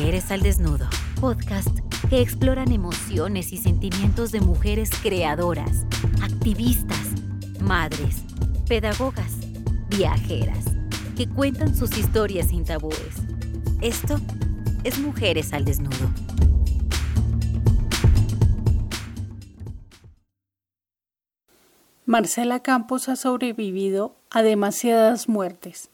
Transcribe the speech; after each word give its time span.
Mujeres 0.00 0.30
al 0.30 0.40
Desnudo, 0.40 0.88
podcast 1.20 1.78
que 2.08 2.22
exploran 2.22 2.72
emociones 2.72 3.52
y 3.52 3.58
sentimientos 3.58 4.32
de 4.32 4.40
mujeres 4.40 4.88
creadoras, 5.02 5.84
activistas, 6.22 7.10
madres, 7.60 8.22
pedagogas, 8.66 9.34
viajeras, 9.90 10.64
que 11.18 11.28
cuentan 11.28 11.76
sus 11.76 11.98
historias 11.98 12.48
sin 12.48 12.64
tabúes. 12.64 12.96
Esto 13.82 14.18
es 14.84 14.98
Mujeres 14.98 15.52
al 15.52 15.66
Desnudo. 15.66 16.10
Marcela 22.06 22.60
Campos 22.60 23.10
ha 23.10 23.16
sobrevivido 23.16 24.16
a 24.30 24.40
demasiadas 24.40 25.28
muertes. 25.28 25.90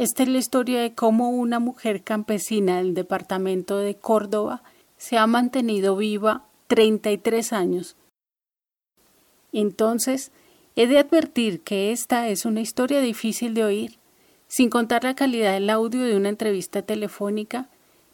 Esta 0.00 0.22
es 0.22 0.30
la 0.30 0.38
historia 0.38 0.80
de 0.80 0.94
cómo 0.94 1.28
una 1.28 1.58
mujer 1.58 2.02
campesina 2.02 2.78
del 2.78 2.94
departamento 2.94 3.76
de 3.76 3.96
Córdoba 3.96 4.62
se 4.96 5.18
ha 5.18 5.26
mantenido 5.26 5.94
viva 5.94 6.46
33 6.68 7.52
años. 7.52 7.96
Entonces, 9.52 10.32
he 10.74 10.86
de 10.86 10.98
advertir 10.98 11.60
que 11.60 11.92
esta 11.92 12.28
es 12.28 12.46
una 12.46 12.62
historia 12.62 13.02
difícil 13.02 13.52
de 13.52 13.64
oír, 13.64 13.98
sin 14.48 14.70
contar 14.70 15.04
la 15.04 15.14
calidad 15.14 15.52
del 15.52 15.68
audio 15.68 16.00
de 16.00 16.16
una 16.16 16.30
entrevista 16.30 16.80
telefónica, 16.80 17.68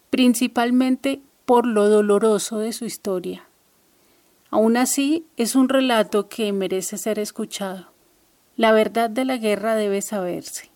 principalmente 0.09 1.21
por 1.45 1.65
lo 1.65 1.87
doloroso 1.87 2.59
de 2.59 2.73
su 2.73 2.83
historia. 2.83 3.47
Aún 4.49 4.75
así, 4.75 5.25
es 5.37 5.55
un 5.55 5.69
relato 5.69 6.27
que 6.27 6.51
merece 6.51 6.97
ser 6.97 7.17
escuchado. 7.17 7.87
La 8.57 8.73
verdad 8.73 9.09
de 9.09 9.23
la 9.23 9.37
guerra 9.37 9.75
debe 9.75 10.01
saberse. 10.01 10.69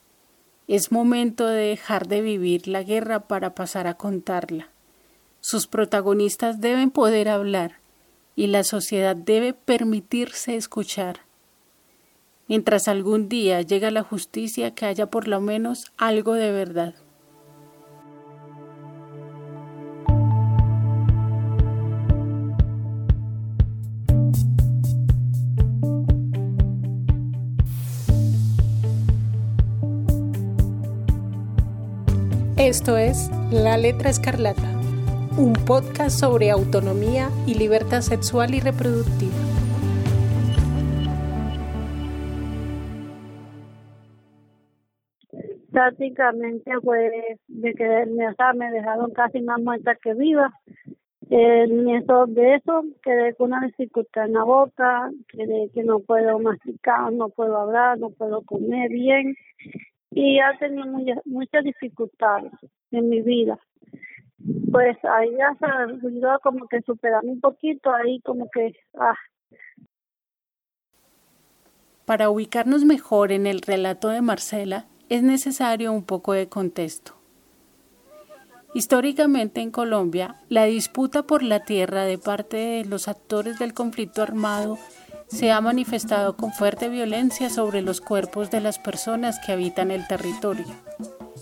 Es 0.71 0.89
momento 0.89 1.47
de 1.47 1.65
dejar 1.67 2.07
de 2.07 2.21
vivir 2.21 2.65
la 2.65 2.81
guerra 2.81 3.27
para 3.27 3.53
pasar 3.55 3.87
a 3.87 3.95
contarla. 3.95 4.69
Sus 5.41 5.67
protagonistas 5.67 6.61
deben 6.61 6.91
poder 6.91 7.27
hablar 7.27 7.79
y 8.37 8.47
la 8.47 8.63
sociedad 8.63 9.13
debe 9.13 9.51
permitirse 9.53 10.55
escuchar. 10.55 11.25
Mientras 12.47 12.87
algún 12.87 13.27
día 13.27 13.61
llega 13.63 13.91
la 13.91 14.03
justicia 14.03 14.73
que 14.73 14.85
haya 14.85 15.07
por 15.07 15.27
lo 15.27 15.41
menos 15.41 15.91
algo 15.97 16.35
de 16.35 16.53
verdad. 16.53 16.95
Esto 32.61 32.95
es 32.95 33.31
La 33.51 33.75
Letra 33.75 34.11
Escarlata, 34.11 34.79
un 35.35 35.53
podcast 35.65 36.19
sobre 36.19 36.51
autonomía 36.51 37.29
y 37.47 37.55
libertad 37.55 38.01
sexual 38.01 38.53
y 38.53 38.59
reproductiva. 38.59 39.33
Prácticamente 45.71 46.71
fue 46.83 47.39
de 47.47 47.73
que 47.73 48.05
me 48.55 48.71
dejaron 48.71 49.09
casi 49.09 49.41
más 49.41 49.59
muerta 49.59 49.95
que 49.95 50.13
viva. 50.13 50.53
En 51.31 51.89
eso, 51.89 52.27
de 52.27 52.55
eso 52.57 52.83
quedé 53.01 53.33
con 53.33 53.53
una 53.53 53.65
dificultad 53.65 54.25
en 54.25 54.33
la 54.33 54.43
boca, 54.43 55.09
quedé 55.29 55.71
que 55.73 55.83
no 55.83 55.99
puedo 55.99 56.37
masticar, 56.37 57.11
no 57.11 57.29
puedo 57.29 57.57
hablar, 57.57 57.97
no 57.97 58.11
puedo 58.11 58.43
comer 58.43 58.89
bien 58.89 59.35
y 60.11 60.39
ha 60.39 60.57
tenido 60.59 60.85
muchas 61.25 61.63
dificultades 61.63 62.51
en 62.91 63.09
mi 63.09 63.21
vida. 63.21 63.59
Pues 64.71 64.97
ahí 65.03 65.29
ya 65.37 65.55
se 65.59 65.65
ayudó 65.65 66.39
como 66.41 66.67
que 66.67 66.81
superar 66.81 67.23
un 67.23 67.39
poquito, 67.39 67.93
ahí 67.93 68.19
como 68.21 68.49
que... 68.51 68.73
Ah. 68.97 69.15
Para 72.05 72.29
ubicarnos 72.29 72.83
mejor 72.83 73.31
en 73.31 73.47
el 73.47 73.61
relato 73.61 74.09
de 74.09 74.21
Marcela, 74.21 74.85
es 75.09 75.23
necesario 75.23 75.93
un 75.93 76.03
poco 76.03 76.33
de 76.33 76.49
contexto. 76.49 77.13
Históricamente 78.73 79.61
en 79.61 79.69
Colombia, 79.69 80.37
la 80.47 80.65
disputa 80.65 81.23
por 81.23 81.43
la 81.43 81.63
tierra 81.63 82.03
de 82.05 82.17
parte 82.17 82.57
de 82.57 82.85
los 82.85 83.07
actores 83.09 83.59
del 83.59 83.73
conflicto 83.73 84.21
armado 84.21 84.77
se 85.31 85.51
ha 85.51 85.61
manifestado 85.61 86.35
con 86.35 86.51
fuerte 86.51 86.89
violencia 86.89 87.49
sobre 87.49 87.81
los 87.81 88.01
cuerpos 88.01 88.51
de 88.51 88.59
las 88.59 88.79
personas 88.79 89.39
que 89.39 89.53
habitan 89.53 89.89
el 89.89 90.05
territorio. 90.05 90.65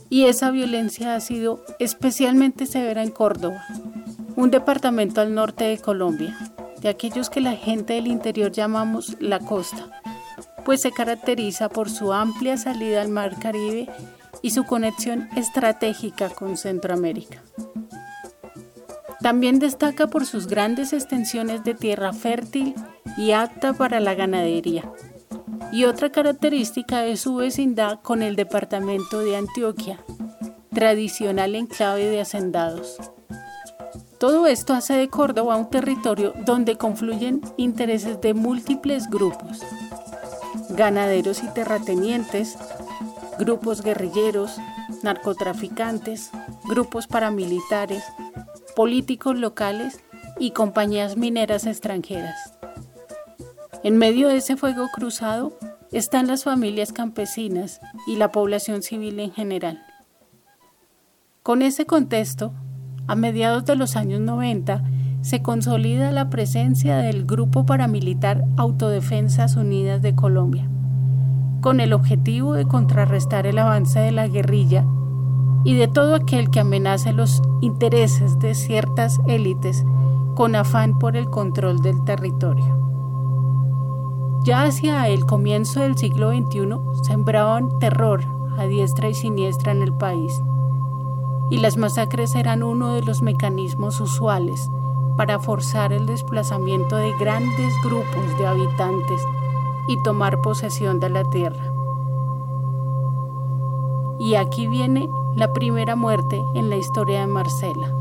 Y 0.10 0.26
esa 0.26 0.52
violencia 0.52 1.16
ha 1.16 1.20
sido 1.20 1.64
especialmente 1.80 2.66
severa 2.66 3.02
en 3.02 3.10
Córdoba, 3.10 3.66
un 4.36 4.52
departamento 4.52 5.22
al 5.22 5.34
norte 5.34 5.66
de 5.66 5.80
Colombia, 5.80 6.38
de 6.82 6.90
aquellos 6.90 7.30
que 7.30 7.42
la 7.42 7.56
gente 7.56 7.94
del 7.94 8.08
interior 8.08 8.52
llamamos 8.52 9.18
la 9.20 9.40
costa, 9.40 9.90
pues 10.66 10.82
se 10.82 10.92
caracteriza 10.92 11.70
por 11.70 11.90
su 11.90 12.14
amplia 12.14 12.58
salida 12.58 13.02
al 13.02 13.10
mar 13.10 13.40
Caribe 13.40 13.90
y 14.42 14.52
su 14.52 14.66
conexión 14.66 15.30
estratégica 15.36 16.30
con 16.30 16.58
Centroamérica. 16.58 17.42
También 19.22 19.60
destaca 19.60 20.08
por 20.08 20.26
sus 20.26 20.48
grandes 20.48 20.94
extensiones 20.94 21.64
de 21.64 21.74
tierra 21.74 22.14
fértil 22.14 22.76
y 23.20 23.34
apta 23.34 23.74
para 23.74 24.00
la 24.00 24.16
ganadería. 24.16 24.90
Y 25.74 25.84
otra 25.84 26.10
característica 26.10 27.06
es 27.06 27.20
su 27.20 27.36
vecindad 27.36 28.00
con 28.02 28.24
el 28.24 28.38
departamento 28.38 29.20
de 29.20 29.36
Antioquia, 29.36 30.00
tradicional 30.74 31.54
enclave 31.54 32.06
de 32.06 32.22
hacendados. 32.22 32.96
Todo 34.20 34.48
esto 34.48 34.74
hace 34.74 34.94
de 34.94 35.10
Córdoba 35.10 35.58
un 35.58 35.70
territorio 35.70 36.34
donde 36.46 36.78
confluyen 36.78 37.42
intereses 37.58 38.22
de 38.22 38.34
múltiples 38.34 39.10
grupos, 39.10 39.60
ganaderos 40.70 41.44
y 41.44 41.48
terratenientes, 41.50 42.58
grupos 43.38 43.82
guerrilleros, 43.82 44.56
narcotraficantes, 45.04 46.32
grupos 46.70 47.08
paramilitares, 47.08 48.04
políticos 48.78 49.38
locales 49.38 50.00
y 50.40 50.52
compañías 50.52 51.18
mineras 51.18 51.66
extranjeras. 51.66 52.59
En 53.82 53.98
medio 53.98 54.28
de 54.28 54.38
ese 54.38 54.58
fuego 54.58 54.88
cruzado 54.94 55.54
están 55.94 56.28
las 56.28 56.44
familias 56.44 56.92
campesinas 56.92 57.80
y 58.08 58.18
la 58.18 58.30
población 58.30 58.82
civil 58.82 59.22
en 59.22 59.32
general. 59.32 59.82
Con 61.44 61.62
ese 61.62 61.86
contexto, 61.86 62.52
a 63.08 63.16
mediados 63.16 63.64
de 63.64 63.78
los 63.78 63.96
años 63.96 64.20
90, 64.20 64.84
se 65.22 65.42
consolida 65.42 66.12
la 66.12 66.30
presencia 66.30 66.98
del 66.98 67.26
Grupo 67.26 67.66
Paramilitar 67.66 68.44
Autodefensas 68.58 69.56
Unidas 69.56 70.02
de 70.02 70.14
Colombia, 70.14 70.70
con 71.62 71.80
el 71.80 71.94
objetivo 71.94 72.56
de 72.56 72.66
contrarrestar 72.66 73.48
el 73.48 73.58
avance 73.60 73.98
de 73.98 74.12
la 74.12 74.28
guerrilla 74.28 74.86
y 75.64 75.76
de 75.76 75.88
todo 75.88 76.16
aquel 76.16 76.50
que 76.50 76.60
amenace 76.60 77.14
los 77.14 77.42
intereses 77.62 78.38
de 78.40 78.56
ciertas 78.56 79.20
élites 79.26 79.86
con 80.36 80.56
afán 80.56 81.00
por 81.00 81.16
el 81.16 81.30
control 81.30 81.82
del 81.82 82.04
territorio. 82.04 82.79
Ya 84.42 84.64
hacia 84.64 85.08
el 85.10 85.26
comienzo 85.26 85.82
del 85.82 85.98
siglo 85.98 86.32
XXI 86.32 87.04
sembraban 87.04 87.78
terror 87.80 88.24
a 88.58 88.66
diestra 88.66 89.10
y 89.10 89.14
siniestra 89.14 89.74
en 89.74 89.82
el 89.82 89.94
país, 89.94 90.42
y 91.50 91.58
las 91.58 91.78
masacres 91.78 92.36
eran 92.36 92.64
uno 92.64 92.94
de 92.94 93.02
los 93.02 93.22
mecanismos 93.22 94.00
usuales 94.00 94.70
para 95.18 95.40
forzar 95.40 95.92
el 95.92 96.06
desplazamiento 96.06 96.96
de 96.96 97.12
grandes 97.20 97.74
grupos 97.84 98.38
de 98.38 98.48
habitantes 98.48 99.22
y 99.90 100.02
tomar 100.04 100.40
posesión 100.42 101.02
de 101.02 101.10
la 101.10 101.26
tierra. 101.26 101.74
Y 104.20 104.36
aquí 104.36 104.68
viene 104.68 105.10
la 105.36 105.52
primera 105.52 105.96
muerte 105.96 106.42
en 106.56 106.70
la 106.70 106.78
historia 106.78 107.22
de 107.22 107.28
Marcela, 107.28 107.94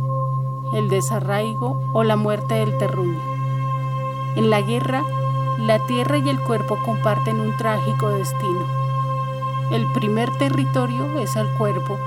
el 0.75 0.89
desarraigo 0.89 1.81
o 1.95 2.05
la 2.05 2.17
muerte 2.17 2.55
del 2.55 2.77
terruño. 2.79 3.21
En 4.37 4.51
la 4.51 4.61
guerra, 4.61 5.03
la 5.59 5.85
tierra 5.87 6.19
y 6.19 6.29
el 6.29 6.41
cuerpo 6.41 6.79
comparten 6.85 7.41
un 7.41 7.57
trágico 7.57 8.11
destino. 8.11 8.65
El 9.73 9.85
primer 9.93 10.31
territorio 10.39 11.19
es 11.19 11.35
el 11.35 11.49
cuerpo 11.59 11.99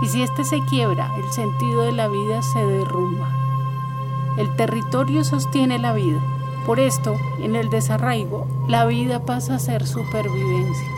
y 0.00 0.06
si 0.06 0.22
éste 0.22 0.44
se 0.44 0.60
quiebra, 0.60 1.10
el 1.16 1.24
sentido 1.24 1.82
de 1.82 1.92
la 1.92 2.08
vida 2.08 2.40
se 2.40 2.64
derrumba. 2.64 3.28
El 4.38 4.54
territorio 4.56 5.24
sostiene 5.24 5.78
la 5.78 5.92
vida. 5.92 6.20
Por 6.64 6.78
esto, 6.78 7.16
en 7.42 7.56
el 7.56 7.68
desarraigo, 7.68 8.46
la 8.68 8.86
vida 8.86 9.26
pasa 9.26 9.56
a 9.56 9.58
ser 9.58 9.86
supervivencia. 9.86 10.88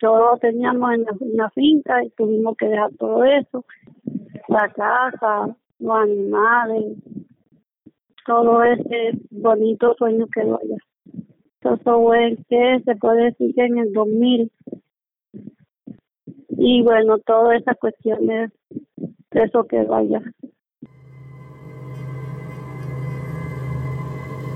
Todos 0.00 0.40
teníamos 0.40 0.90
en 0.94 1.36
la, 1.36 1.50
finca 1.50 2.02
y 2.02 2.10
tuvimos 2.10 2.56
que 2.56 2.66
dejar 2.66 2.92
todo 2.98 3.24
eso, 3.24 3.64
la 4.48 4.68
casa, 4.72 5.54
los 5.78 5.96
animales, 5.96 6.96
todo 8.26 8.62
ese 8.62 9.12
bonito 9.30 9.94
sueño 9.98 10.26
que 10.32 10.40
allá. 10.40 10.76
Eso 11.60 11.78
fue 11.82 12.36
que 12.48 12.80
se 12.84 12.96
puede 12.96 13.24
decir 13.26 13.54
que 13.54 13.64
en 13.64 13.78
el 13.78 13.92
2000 13.92 14.52
y 16.58 16.82
bueno, 16.82 17.18
todas 17.18 17.60
esas 17.60 17.76
cuestiones, 17.78 18.50
eso 19.30 19.64
que 19.64 19.82
vaya. 19.84 20.22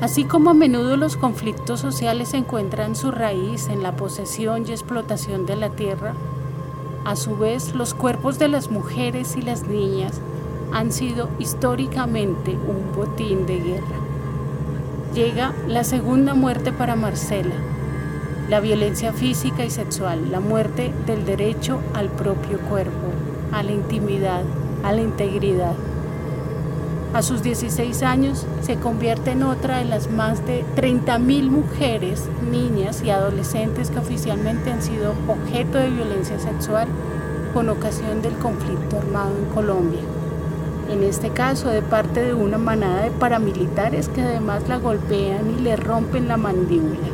Así 0.01 0.25
como 0.25 0.51
a 0.51 0.55
menudo 0.55 0.97
los 0.97 1.19
conflictos 1.19 1.81
sociales 1.81 2.33
encuentran 2.33 2.97
su 2.97 3.11
raíz 3.11 3.69
en 3.69 3.83
la 3.83 3.97
posesión 3.97 4.65
y 4.67 4.71
explotación 4.71 5.45
de 5.45 5.57
la 5.57 5.77
tierra, 5.77 6.15
a 7.05 7.17
su 7.17 7.37
vez 7.37 7.75
los 7.75 7.93
cuerpos 7.93 8.39
de 8.39 8.49
las 8.49 8.71
mujeres 8.71 9.37
y 9.37 9.43
las 9.43 9.69
niñas 9.69 10.23
han 10.73 10.93
sido 10.93 11.29
históricamente 11.39 12.53
un 12.53 12.95
botín 12.95 13.47
de 13.47 13.59
guerra. 13.59 13.97
Llega 15.15 15.53
la 15.67 15.85
segunda 15.85 16.35
muerte 16.35 16.73
para 16.73 16.97
Marcela, 16.97 17.55
la 18.49 18.61
violencia 18.61 19.13
física 19.13 19.65
y 19.65 19.71
sexual, 19.71 20.31
la 20.31 20.41
muerte 20.41 20.93
del 21.07 21.25
derecho 21.25 21.81
al 21.95 22.09
propio 22.09 22.59
cuerpo, 22.61 23.09
a 23.53 23.63
la 23.63 23.73
intimidad, 23.73 24.43
a 24.85 24.93
la 24.93 25.01
integridad. 25.01 25.75
A 27.13 27.23
sus 27.23 27.43
16 27.43 28.05
años 28.05 28.47
se 28.63 28.77
convierte 28.77 29.33
en 29.33 29.43
otra 29.43 29.79
de 29.79 29.85
las 29.85 30.11
más 30.11 30.47
de 30.47 30.65
30.000 30.77 31.51
mujeres, 31.51 32.29
niñas 32.51 33.03
y 33.03 33.11
adolescentes 33.11 33.91
que 33.91 33.99
oficialmente 33.99 34.71
han 34.71 34.81
sido 34.81 35.15
objeto 35.27 35.79
de 35.79 35.91
violencia 35.91 36.39
sexual 36.39 36.87
con 37.53 37.69
ocasión 37.69 38.23
del 38.23 38.35
conflicto 38.35 38.99
armado 38.99 39.37
en 39.37 39.53
Colombia. 39.53 40.20
En 40.91 41.03
este 41.05 41.31
caso 41.31 41.71
de 41.71 41.83
parte 41.83 42.21
de 42.21 42.35
una 42.35 42.59
manada 42.59 43.05
de 43.05 43.11
paramilitares 43.19 44.09
que 44.09 44.23
además 44.23 44.69
la 44.69 44.79
golpean 44.79 45.51
y 45.59 45.63
le 45.63 45.77
rompen 45.77 46.29
la 46.29 46.37
mandíbula. 46.37 47.09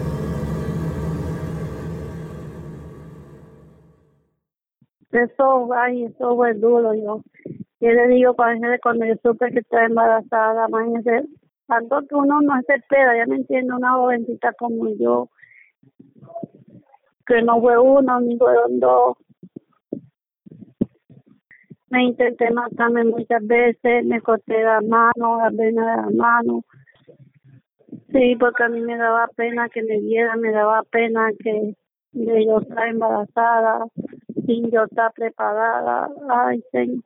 Eso, 5.12 5.72
ay, 5.72 6.04
eso 6.04 6.36
fue 6.36 6.54
duro, 6.54 6.94
yo 6.94 7.22
yo 7.78 7.90
le 7.90 8.08
digo 8.08 8.34
cuando 8.34 9.04
yo 9.04 9.14
supe 9.22 9.50
que 9.52 9.58
estaba 9.58 9.84
embarazada, 9.84 10.66
imagínese, 10.68 11.28
tanto 11.66 12.00
que 12.08 12.14
uno 12.14 12.40
no 12.40 12.54
se 12.66 12.74
espera, 12.74 13.16
ya 13.16 13.26
me 13.26 13.36
entiende, 13.36 13.74
una 13.74 13.92
jovencita 13.92 14.52
como 14.54 14.88
yo, 14.98 15.28
que 17.26 17.42
no 17.42 17.60
fue 17.60 17.78
uno 17.78 18.20
ni 18.20 18.38
fueron 18.38 18.80
dos. 18.80 19.18
Me 21.88 22.04
intenté 22.04 22.50
matarme 22.50 23.04
muchas 23.04 23.46
veces, 23.46 24.04
me 24.04 24.20
corté 24.20 24.62
la 24.62 24.80
mano, 24.80 25.38
la 25.38 25.50
vena 25.50 25.96
de 25.96 26.02
la 26.02 26.10
mano. 26.10 26.64
Sí, 28.12 28.36
porque 28.38 28.64
a 28.64 28.68
mí 28.68 28.80
me 28.80 28.96
daba 28.96 29.28
pena 29.36 29.68
que 29.68 29.82
me 29.82 30.00
viera, 30.00 30.36
me 30.36 30.50
daba 30.50 30.82
pena 30.84 31.30
que 31.38 31.74
yo 32.12 32.58
estaba 32.60 32.88
embarazada, 32.88 33.86
sin 34.46 34.70
yo 34.70 34.84
estar 34.84 35.12
preparada. 35.12 36.08
Ay, 36.28 36.62
señor. 36.72 37.02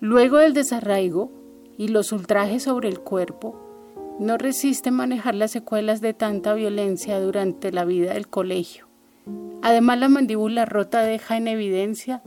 Luego 0.00 0.36
del 0.36 0.52
desarraigo 0.52 1.30
y 1.78 1.88
los 1.88 2.12
ultrajes 2.12 2.64
sobre 2.64 2.90
el 2.90 3.00
cuerpo, 3.00 3.63
no 4.18 4.38
resiste 4.38 4.90
manejar 4.90 5.34
las 5.34 5.50
secuelas 5.50 6.00
de 6.00 6.14
tanta 6.14 6.54
violencia 6.54 7.20
durante 7.20 7.72
la 7.72 7.84
vida 7.84 8.14
del 8.14 8.28
colegio. 8.28 8.88
Además, 9.62 9.98
la 9.98 10.08
mandíbula 10.08 10.66
rota 10.66 11.02
deja 11.02 11.36
en 11.36 11.48
evidencia 11.48 12.22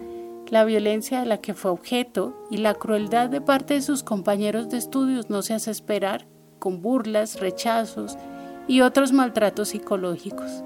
la 0.49 0.63
violencia 0.63 1.19
de 1.19 1.25
la 1.25 1.37
que 1.39 1.53
fue 1.53 1.71
objeto 1.71 2.33
y 2.49 2.57
la 2.57 2.73
crueldad 2.73 3.29
de 3.29 3.41
parte 3.41 3.75
de 3.75 3.81
sus 3.81 4.03
compañeros 4.03 4.69
de 4.69 4.77
estudios 4.77 5.29
no 5.29 5.41
se 5.41 5.53
hace 5.53 5.71
esperar, 5.71 6.25
con 6.59 6.81
burlas, 6.81 7.39
rechazos 7.39 8.17
y 8.67 8.81
otros 8.81 9.11
maltratos 9.11 9.69
psicológicos. 9.69 10.63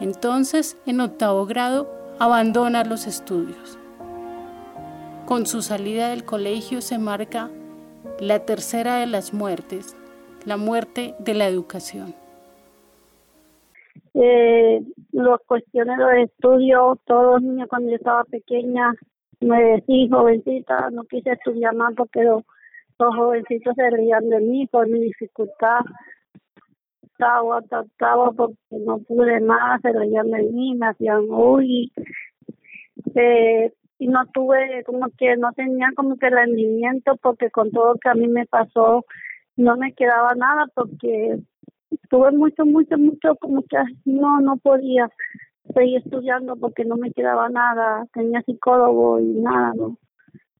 Entonces, 0.00 0.76
en 0.86 1.00
octavo 1.00 1.46
grado, 1.46 1.90
abandona 2.18 2.84
los 2.84 3.06
estudios. 3.06 3.78
Con 5.26 5.46
su 5.46 5.62
salida 5.62 6.08
del 6.08 6.24
colegio 6.24 6.80
se 6.80 6.98
marca 6.98 7.50
la 8.18 8.40
tercera 8.40 8.96
de 8.96 9.06
las 9.06 9.32
muertes, 9.32 9.96
la 10.46 10.56
muerte 10.56 11.14
de 11.18 11.34
la 11.34 11.46
educación. 11.46 12.14
Eh, 14.14 14.82
los 15.12 15.40
cuestiones 15.46 15.98
de 15.98 16.04
los 16.04 16.30
estudios, 16.30 16.98
todos 17.04 17.34
los 17.34 17.42
niños 17.42 17.68
cuando 17.68 17.90
yo 17.90 17.96
estaba 17.96 18.24
pequeña, 18.24 18.92
me 19.40 19.62
decían 19.62 20.10
jovencita, 20.10 20.90
no 20.90 21.04
quise 21.04 21.32
estudiar 21.32 21.74
más 21.74 21.94
porque 21.96 22.22
los, 22.22 22.42
jovencitos 22.98 23.74
se 23.76 23.88
reían 23.88 24.28
de 24.28 24.40
mí 24.40 24.66
por 24.66 24.86
mi 24.88 25.00
dificultad. 25.00 25.80
Estaba, 27.02 27.60
estaba 27.60 28.30
porque 28.32 28.56
no 28.70 28.98
pude 28.98 29.40
más, 29.40 29.80
se 29.80 29.92
reían 29.92 30.30
de 30.30 30.42
mí, 30.42 30.74
me 30.74 30.88
hacían 30.88 31.24
uy. 31.28 31.90
Eh, 33.14 33.72
y 33.98 34.06
no 34.08 34.26
tuve 34.32 34.82
como 34.84 35.08
que 35.16 35.36
no 35.36 35.52
tenía 35.52 35.88
como 35.94 36.16
que 36.16 36.30
rendimiento 36.30 37.16
porque 37.22 37.50
con 37.50 37.70
todo 37.70 37.96
que 38.02 38.08
a 38.08 38.14
mí 38.14 38.28
me 38.28 38.46
pasó 38.46 39.04
no 39.60 39.76
me 39.76 39.92
quedaba 39.92 40.34
nada 40.34 40.66
porque 40.74 41.38
tuve 42.08 42.32
mucho 42.32 42.64
mucho 42.64 42.96
mucho 42.96 43.36
como 43.36 43.62
que 43.62 43.76
no 44.04 44.40
no 44.40 44.56
podía 44.56 45.08
seguir 45.74 45.98
estudiando 45.98 46.56
porque 46.56 46.84
no 46.84 46.96
me 46.96 47.12
quedaba 47.12 47.48
nada 47.48 48.06
tenía 48.12 48.42
psicólogo 48.42 49.20
y 49.20 49.26
nada 49.34 49.72
no 49.76 49.98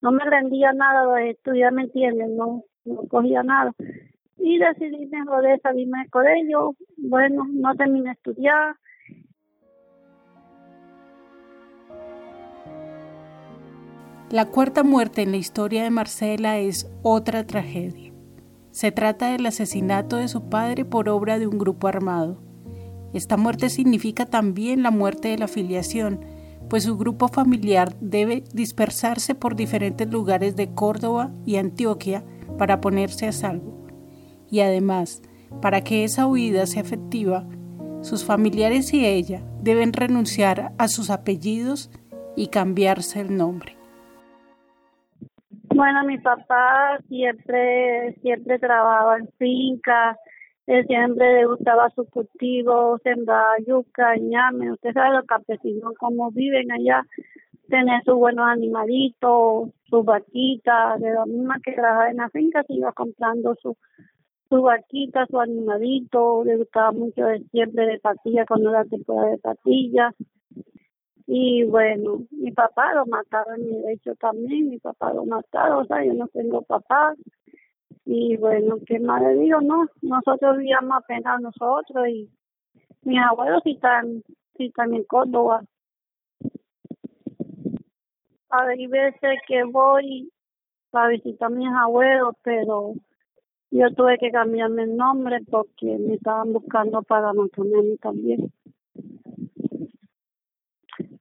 no 0.03 0.13
me 0.13 0.25
rendía 0.25 0.73
nada 0.73 1.15
de 1.15 1.31
estudiar 1.31 1.73
me 1.73 1.85
entienden 1.85 2.37
no 2.37 2.65
no 2.85 3.03
cogía 3.09 3.43
nada. 3.43 3.73
Y 4.39 4.59
decidí 4.59 5.07
mejor 5.07 5.43
de 5.43 5.59
salirme 5.61 6.03
de 6.03 6.11
colegio 6.11 6.75
bueno 6.97 7.47
no 7.51 7.75
terminé 7.75 8.07
de 8.07 8.13
estudiar. 8.13 8.77
La 14.31 14.47
cuarta 14.47 14.85
muerte 14.85 15.23
en 15.23 15.33
la 15.33 15.39
historia 15.39 15.83
de 15.83 15.91
Marcela 15.91 16.59
es 16.59 16.89
otra 17.03 17.45
tragedia. 17.45 18.10
Se 18.71 18.93
trata 18.93 19.33
del 19.33 19.47
asesinato 19.47 20.17
de 20.17 20.29
su 20.29 20.49
padre 20.49 20.85
por 20.85 21.09
obra 21.09 21.39
de 21.39 21.47
un 21.47 21.59
grupo 21.59 21.89
armado. 21.89 22.41
Esta 23.13 23.37
muerte 23.37 23.69
significa 23.69 24.27
también 24.27 24.83
la 24.83 24.93
muerte 24.93 25.29
de 25.29 25.39
la 25.39 25.49
filiación, 25.49 26.21
pues 26.69 26.85
su 26.85 26.97
grupo 26.97 27.27
familiar 27.27 27.97
debe 28.01 28.45
dispersarse 28.53 29.35
por 29.35 29.57
diferentes 29.57 30.09
lugares 30.09 30.55
de 30.55 30.73
Córdoba 30.73 31.33
y 31.45 31.57
Antioquia 31.57 32.25
para 32.59 32.81
ponerse 32.81 33.27
a 33.27 33.33
salvo. 33.33 33.87
Y 34.49 34.61
además, 34.61 35.23
para 35.61 35.83
que 35.83 36.05
esa 36.05 36.27
huida 36.27 36.67
sea 36.67 36.83
efectiva, 36.83 37.49
sus 38.03 38.25
familiares 38.25 38.95
y 38.95 39.05
ella 39.05 39.43
deben 39.61 39.93
renunciar 39.93 40.73
a 40.79 40.87
sus 40.87 41.11
apellidos 41.11 41.91
y 42.37 42.47
cambiarse 42.47 43.21
el 43.21 43.37
nombre. 43.37 43.80
Bueno, 45.81 46.05
mi 46.05 46.19
papá 46.19 46.99
siempre, 47.09 48.13
siempre 48.21 48.59
trabajaba 48.59 49.17
en 49.17 49.29
finca, 49.39 50.15
él 50.67 50.87
siempre 50.87 51.37
le 51.37 51.47
gustaba 51.47 51.89
su 51.95 52.05
cultivo, 52.05 52.99
sembraba 53.03 53.57
yuca, 53.67 54.15
ñame, 54.17 54.73
usted 54.73 54.93
sabe 54.93 55.17
los 55.17 55.25
campesinos 55.25 55.95
cómo 55.99 56.31
viven 56.33 56.71
allá, 56.71 57.03
tener 57.71 58.05
sus 58.05 58.17
buenos 58.17 58.47
animalitos, 58.47 59.71
sus 59.85 60.05
vaquitas, 60.05 61.01
de 61.01 61.15
la 61.15 61.25
misma 61.25 61.59
que 61.65 61.73
trabajaba 61.73 62.11
en 62.11 62.19
la 62.19 62.29
finca, 62.29 62.63
se 62.65 62.75
iba 62.75 62.93
comprando 62.93 63.55
su, 63.55 63.75
su 64.51 64.69
su 65.31 65.41
animalito, 65.41 66.45
le 66.45 66.59
gustaba 66.59 66.93
mucho 66.93 67.23
siempre 67.53 67.87
de 67.87 67.99
patillas 68.01 68.47
cuando 68.47 68.69
era 68.69 68.85
temporada 68.85 69.31
de 69.31 69.39
patillas 69.39 70.15
y 71.33 71.63
bueno, 71.63 72.27
mi 72.33 72.51
papá 72.51 72.93
lo 72.93 73.07
mataron 73.07 73.61
y 73.61 73.83
de 73.83 73.93
hecho 73.93 74.17
también 74.17 74.69
mi 74.69 74.81
papá 74.81 75.13
lo 75.13 75.25
mataron, 75.25 75.85
o 75.85 75.85
sea, 75.85 76.05
yo 76.05 76.13
no 76.15 76.27
tengo 76.27 76.61
papá. 76.63 77.15
Y 78.05 78.37
bueno, 78.37 78.79
¿qué 78.85 78.99
le 78.99 79.35
digo? 79.35 79.61
No, 79.61 79.87
nosotros 80.03 80.59
vivíamos 80.59 80.97
apenas 80.97 81.41
nosotros 81.41 82.09
y 82.09 82.29
mis 83.03 83.21
abuelos 83.21 83.63
sí 83.63 83.75
están, 83.75 84.25
sí 84.57 84.67
están 84.67 84.93
en 84.93 85.05
Córdoba. 85.05 85.63
A 88.49 88.65
ver, 88.65 88.89
veces 88.89 89.39
que 89.47 89.63
voy 89.63 90.33
para 90.91 91.11
visitar 91.11 91.47
a 91.47 91.55
mis 91.55 91.69
abuelos, 91.69 92.35
pero 92.43 92.95
yo 93.71 93.95
tuve 93.95 94.19
que 94.19 94.33
cambiarme 94.33 94.83
el 94.83 94.97
nombre 94.97 95.39
porque 95.49 95.97
me 95.97 96.15
estaban 96.15 96.53
buscando 96.53 97.03
para 97.03 97.33
matarme 97.35 97.79
a 97.79 97.83
mí 97.83 97.97
también 97.99 98.53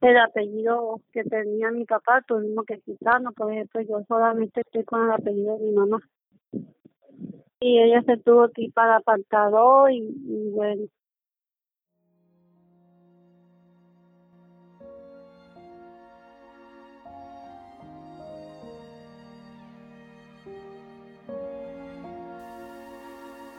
el 0.00 0.16
apellido 0.16 1.00
que 1.12 1.24
tenía 1.24 1.70
mi 1.70 1.84
papá 1.84 2.22
tuvimos 2.26 2.64
que 2.66 2.80
quitarnos, 2.80 3.34
por 3.34 3.52
ejemplo, 3.52 3.80
yo 3.82 4.02
solamente 4.08 4.60
estoy 4.60 4.84
con 4.84 5.04
el 5.04 5.12
apellido 5.12 5.58
de 5.58 5.64
mi 5.64 5.72
mamá. 5.72 6.00
Y 7.60 7.78
ella 7.78 8.02
se 8.02 8.16
tuvo 8.16 8.48
que 8.50 8.62
ir 8.62 8.72
para 8.72 8.96
apartado 8.96 9.88
y, 9.88 9.98
y 9.98 10.50
bueno. 10.50 10.86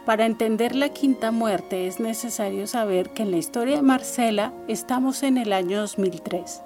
Para 0.05 0.25
entender 0.25 0.75
la 0.75 0.89
quinta 0.89 1.29
muerte 1.31 1.85
es 1.85 1.99
necesario 1.99 2.65
saber 2.65 3.11
que 3.11 3.21
en 3.21 3.29
la 3.29 3.37
historia 3.37 3.75
de 3.75 3.81
Marcela 3.83 4.51
estamos 4.67 5.21
en 5.21 5.37
el 5.37 5.53
año 5.53 5.79
2003. 5.79 6.63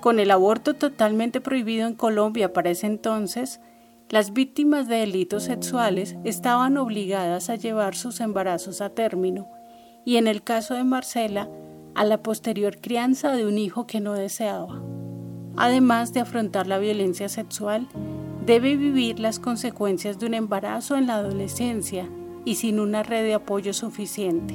Con 0.00 0.20
el 0.20 0.30
aborto 0.30 0.74
totalmente 0.74 1.40
prohibido 1.40 1.88
en 1.88 1.94
Colombia 1.94 2.52
para 2.52 2.70
ese 2.70 2.86
entonces, 2.86 3.60
las 4.10 4.32
víctimas 4.32 4.86
de 4.86 4.98
delitos 4.98 5.42
sexuales 5.42 6.16
estaban 6.22 6.76
obligadas 6.76 7.50
a 7.50 7.56
llevar 7.56 7.96
sus 7.96 8.20
embarazos 8.20 8.80
a 8.80 8.90
término 8.90 9.48
y 10.04 10.18
en 10.18 10.28
el 10.28 10.44
caso 10.44 10.74
de 10.74 10.84
Marcela, 10.84 11.48
a 11.96 12.04
la 12.04 12.22
posterior 12.22 12.80
crianza 12.80 13.32
de 13.32 13.44
un 13.44 13.58
hijo 13.58 13.88
que 13.88 13.98
no 13.98 14.14
deseaba. 14.14 14.80
Además 15.56 16.12
de 16.12 16.20
afrontar 16.20 16.68
la 16.68 16.78
violencia 16.78 17.28
sexual, 17.28 17.88
debe 18.48 18.78
vivir 18.78 19.20
las 19.20 19.38
consecuencias 19.38 20.18
de 20.18 20.24
un 20.24 20.32
embarazo 20.32 20.96
en 20.96 21.06
la 21.06 21.16
adolescencia 21.16 22.08
y 22.46 22.54
sin 22.54 22.80
una 22.80 23.02
red 23.02 23.22
de 23.22 23.34
apoyo 23.34 23.74
suficiente. 23.74 24.54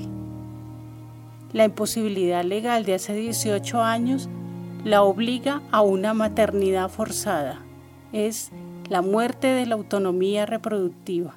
La 1.51 1.65
imposibilidad 1.65 2.43
legal 2.43 2.85
de 2.85 2.95
hace 2.95 3.13
18 3.13 3.83
años 3.83 4.29
la 4.83 5.03
obliga 5.03 5.61
a 5.71 5.83
una 5.83 6.15
maternidad 6.15 6.89
forzada. 6.89 7.59
Es 8.11 8.49
la 8.89 9.03
muerte 9.03 9.45
de 9.45 9.67
la 9.67 9.75
autonomía 9.75 10.47
reproductiva. 10.47 11.35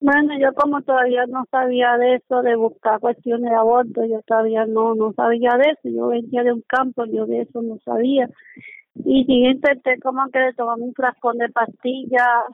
Bueno, 0.00 0.38
yo 0.38 0.54
como 0.54 0.80
todavía 0.82 1.26
no 1.26 1.44
sabía 1.50 1.96
de 1.98 2.16
eso, 2.16 2.42
de 2.42 2.54
buscar 2.54 3.00
cuestiones 3.00 3.50
de 3.50 3.56
aborto, 3.56 4.04
yo 4.04 4.20
todavía 4.22 4.64
no, 4.64 4.94
no 4.94 5.12
sabía 5.12 5.50
de 5.56 5.70
eso, 5.70 5.88
yo 5.94 6.08
venía 6.08 6.44
de 6.44 6.52
un 6.52 6.62
campo, 6.68 7.04
yo 7.06 7.26
de 7.26 7.42
eso 7.42 7.62
no 7.62 7.78
sabía. 7.84 8.28
Y 8.94 9.24
sí 9.24 9.44
intenté 9.44 9.98
como 10.00 10.28
que 10.30 10.38
le 10.38 10.54
tomar 10.54 10.78
un 10.78 10.94
frascón 10.94 11.38
de 11.38 11.48
pastillas, 11.48 12.44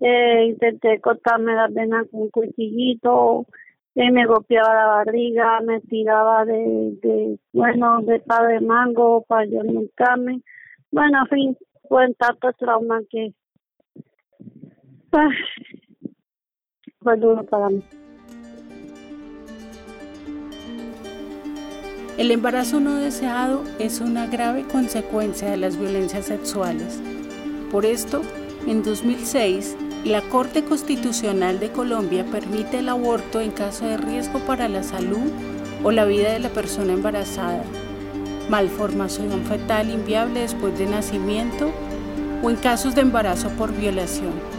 eh, 0.00 0.46
intenté 0.46 1.00
cortarme 1.00 1.54
las 1.54 1.72
venas 1.74 2.06
con 2.10 2.22
un 2.22 2.30
cuchillito, 2.30 3.46
eh, 3.94 4.10
me 4.10 4.26
golpeaba 4.26 4.74
la 4.74 4.86
barriga, 4.86 5.60
me 5.60 5.80
tiraba 5.80 6.44
de, 6.46 6.96
de 7.02 7.38
bueno, 7.52 8.00
de 8.02 8.20
padre 8.20 8.60
mango 8.60 9.24
para 9.28 9.44
yo 9.44 9.62
nuncarme. 9.62 10.40
Bueno, 10.90 11.18
en 11.22 11.26
fin, 11.28 11.56
fue 11.88 12.14
tanto 12.14 12.52
trauma 12.52 13.00
que 13.10 13.34
ah, 15.12 15.28
El 22.18 22.32
embarazo 22.32 22.80
no 22.80 22.96
deseado 22.96 23.62
es 23.78 24.00
una 24.00 24.26
grave 24.26 24.64
consecuencia 24.64 25.48
de 25.50 25.56
las 25.56 25.76
violencias 25.76 26.26
sexuales. 26.26 27.00
Por 27.70 27.86
esto, 27.86 28.22
en 28.66 28.82
2006, 28.82 29.76
la 30.04 30.20
Corte 30.22 30.64
Constitucional 30.64 31.60
de 31.60 31.70
Colombia 31.70 32.24
permite 32.24 32.80
el 32.80 32.88
aborto 32.88 33.40
en 33.40 33.52
caso 33.52 33.84
de 33.84 33.98
riesgo 33.98 34.40
para 34.40 34.68
la 34.68 34.82
salud 34.82 35.30
o 35.84 35.92
la 35.92 36.04
vida 36.06 36.32
de 36.32 36.40
la 36.40 36.48
persona 36.48 36.92
embarazada, 36.92 37.62
malformación 38.50 39.42
fetal 39.44 39.90
inviable 39.90 40.40
después 40.40 40.76
de 40.76 40.86
nacimiento 40.86 41.70
o 42.42 42.50
en 42.50 42.56
casos 42.56 42.94
de 42.94 43.02
embarazo 43.02 43.50
por 43.50 43.72
violación. 43.72 44.57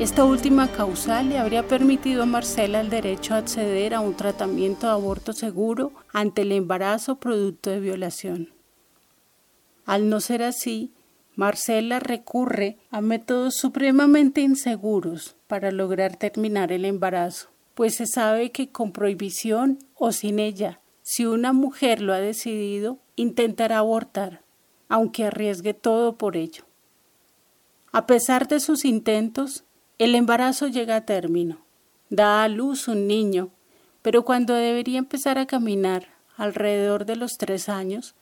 Esta 0.00 0.24
última 0.24 0.68
causal 0.72 1.28
le 1.28 1.38
habría 1.38 1.68
permitido 1.68 2.24
a 2.24 2.26
Marcela 2.26 2.80
el 2.80 2.90
derecho 2.90 3.34
a 3.34 3.38
acceder 3.38 3.94
a 3.94 4.00
un 4.00 4.14
tratamiento 4.14 4.86
de 4.86 4.92
aborto 4.92 5.32
seguro 5.32 5.92
ante 6.12 6.42
el 6.42 6.52
embarazo 6.52 7.16
producto 7.16 7.70
de 7.70 7.80
violación. 7.80 8.50
Al 9.86 10.08
no 10.08 10.20
ser 10.20 10.42
así, 10.42 10.92
Marcela 11.36 12.00
recurre 12.00 12.78
a 12.90 13.00
métodos 13.00 13.54
supremamente 13.54 14.40
inseguros 14.40 15.36
para 15.46 15.70
lograr 15.70 16.16
terminar 16.16 16.72
el 16.72 16.84
embarazo, 16.84 17.50
pues 17.74 17.94
se 17.94 18.06
sabe 18.06 18.50
que 18.50 18.70
con 18.70 18.92
prohibición 18.92 19.78
o 19.94 20.10
sin 20.10 20.38
ella 20.38 20.80
si 21.02 21.26
una 21.26 21.52
mujer 21.52 22.00
lo 22.00 22.14
ha 22.14 22.18
decidido, 22.18 22.98
intentará 23.14 23.78
abortar, 23.78 24.42
aunque 24.88 25.24
arriesgue 25.24 25.74
todo 25.74 26.16
por 26.16 26.36
ello. 26.36 26.64
A 27.92 28.06
pesar 28.06 28.48
de 28.48 28.58
sus 28.58 28.86
intentos, 28.86 29.63
el 29.98 30.14
embarazo 30.14 30.68
llega 30.68 30.96
a 30.96 31.04
término. 31.04 31.58
Da 32.10 32.42
a 32.42 32.48
luz 32.48 32.88
un 32.88 33.06
niño, 33.06 33.50
pero 34.02 34.24
cuando 34.24 34.54
debería 34.54 34.98
empezar 34.98 35.38
a 35.38 35.46
caminar, 35.46 36.04
alrededor 36.36 37.06
de 37.06 37.16
los 37.16 37.38
tres 37.38 37.68
años, 37.68 38.14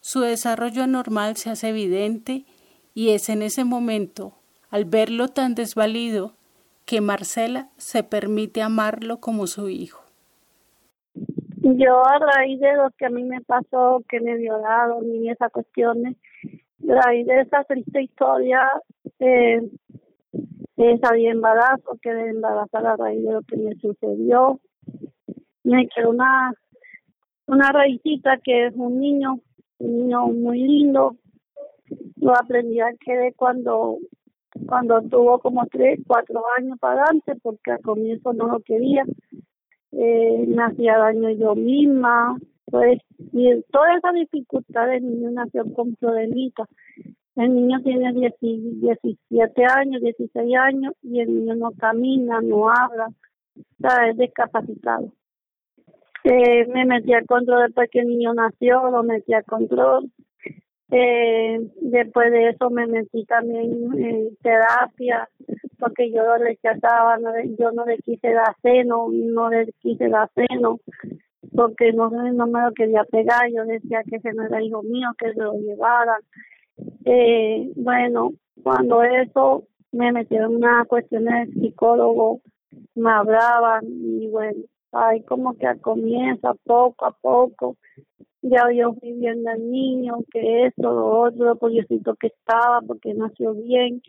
su 0.00 0.20
desarrollo 0.20 0.82
anormal 0.84 1.36
se 1.36 1.50
hace 1.50 1.68
evidente 1.68 2.44
y 2.94 3.10
es 3.10 3.28
en 3.28 3.42
ese 3.42 3.64
momento, 3.64 4.32
al 4.70 4.84
verlo 4.84 5.28
tan 5.28 5.54
desvalido, 5.54 6.32
que 6.86 7.00
Marcela 7.00 7.68
se 7.76 8.02
permite 8.02 8.62
amarlo 8.62 9.18
como 9.18 9.46
su 9.46 9.68
hijo. 9.68 10.02
Yo 11.14 12.06
a 12.06 12.18
raíz 12.18 12.58
de 12.60 12.74
lo 12.76 12.90
que 12.96 13.06
a 13.06 13.10
mí 13.10 13.24
me 13.24 13.42
pasó, 13.42 14.02
que 14.08 14.20
me 14.20 14.36
violaron 14.36 15.04
y 15.14 15.28
esas 15.28 15.52
cuestiones, 15.52 16.16
a 16.88 17.02
raíz 17.02 17.26
de 17.26 17.40
esa 17.42 17.64
triste 17.64 18.02
historia, 18.02 18.62
eh, 19.18 19.60
eh, 20.78 20.98
salí 21.02 21.26
embarazo, 21.26 21.98
quedé 22.00 22.30
embarazada 22.30 22.92
a 22.92 22.96
raíz 22.96 23.24
de 23.24 23.32
lo 23.32 23.42
que 23.42 23.56
me 23.56 23.74
sucedió. 23.76 24.60
Me 25.64 25.86
quedó 25.88 26.10
una, 26.10 26.52
una 27.46 27.72
raícita 27.72 28.38
que 28.42 28.66
es 28.66 28.74
un 28.76 29.00
niño, 29.00 29.40
un 29.78 29.98
niño 29.98 30.26
muy 30.28 30.60
lindo. 30.62 31.16
Lo 32.16 32.34
aprendí 32.34 32.80
a 32.80 32.92
quedé 33.04 33.32
cuando 33.34 33.98
cuando 34.66 35.00
tuvo 35.02 35.38
como 35.38 35.66
tres, 35.66 36.00
cuatro 36.06 36.42
años 36.56 36.78
para 36.80 37.02
adelante, 37.02 37.34
porque 37.42 37.72
al 37.72 37.80
comienzo 37.82 38.32
no 38.32 38.48
lo 38.48 38.60
quería 38.60 39.04
eh, 39.92 40.44
me 40.46 40.62
hacía 40.62 40.98
daño 40.98 41.30
yo 41.30 41.54
misma, 41.54 42.36
pues, 42.66 43.00
y 43.32 43.62
toda 43.72 43.96
esa 43.96 44.12
dificultad 44.12 44.92
el 44.94 45.04
niño 45.04 45.30
nació 45.30 45.64
con 45.74 45.94
problemita. 45.96 46.66
El 47.38 47.54
niño 47.54 47.78
tiene 47.84 48.12
17 48.12 49.64
años, 49.64 50.02
16 50.02 50.56
años 50.56 50.92
y 51.02 51.20
el 51.20 51.32
niño 51.32 51.54
no 51.54 51.70
camina, 51.70 52.40
no 52.40 52.68
habla, 52.68 53.06
está 53.54 54.08
es 54.08 54.18
discapacitado. 54.18 55.12
Eh, 56.24 56.66
me 56.66 56.84
metí 56.84 57.12
al 57.14 57.26
control 57.26 57.66
después 57.66 57.88
que 57.92 58.00
el 58.00 58.08
niño 58.08 58.34
nació, 58.34 58.90
lo 58.90 59.04
metí 59.04 59.34
al 59.34 59.44
control. 59.44 60.10
Eh, 60.90 61.60
después 61.80 62.32
de 62.32 62.48
eso 62.48 62.70
me 62.70 62.88
metí 62.88 63.24
también 63.24 63.88
en 63.96 64.36
terapia, 64.42 65.28
porque 65.78 66.10
yo 66.10 66.24
lo 66.24 66.38
rechazaba, 66.38 67.18
no, 67.18 67.30
yo 67.56 67.70
no 67.70 67.84
le 67.84 67.98
quise 67.98 68.32
dar 68.32 68.56
seno, 68.62 69.06
no 69.12 69.48
le 69.48 69.72
quise 69.78 70.08
dar 70.08 70.28
seno, 70.34 70.80
porque 71.54 71.92
no, 71.92 72.10
no 72.10 72.46
me 72.48 72.62
lo 72.62 72.72
quería 72.72 73.04
pegar, 73.04 73.48
yo 73.54 73.64
decía 73.64 74.02
que 74.10 74.16
ese 74.16 74.32
no 74.32 74.44
era 74.44 74.60
hijo 74.60 74.82
mío, 74.82 75.10
que 75.16 75.32
se 75.34 75.40
lo 75.40 75.52
llevaran. 75.52 76.20
Eh, 77.04 77.70
bueno, 77.76 78.32
cuando 78.62 79.02
eso 79.02 79.64
me 79.92 80.12
metieron 80.12 80.52
en 80.52 80.56
una 80.58 80.84
cuestión 80.84 81.24
de 81.24 81.46
psicólogo, 81.54 82.40
me 82.94 83.10
hablaban 83.10 83.84
y 83.86 84.28
bueno, 84.28 84.62
ahí 84.92 85.22
como 85.22 85.56
que 85.56 85.66
comienza 85.80 86.54
poco 86.64 87.06
a 87.06 87.12
poco, 87.12 87.76
ya 88.42 88.70
yo 88.72 88.94
fui 88.94 89.12
viendo 89.12 89.50
al 89.50 89.70
niño, 89.70 90.18
que 90.30 90.66
eso, 90.66 90.82
lo 90.92 91.20
otro, 91.22 91.56
pues 91.56 91.74
yo 91.74 92.14
que 92.16 92.28
estaba, 92.28 92.80
porque 92.82 93.14
nació 93.14 93.54
bien, 93.54 94.02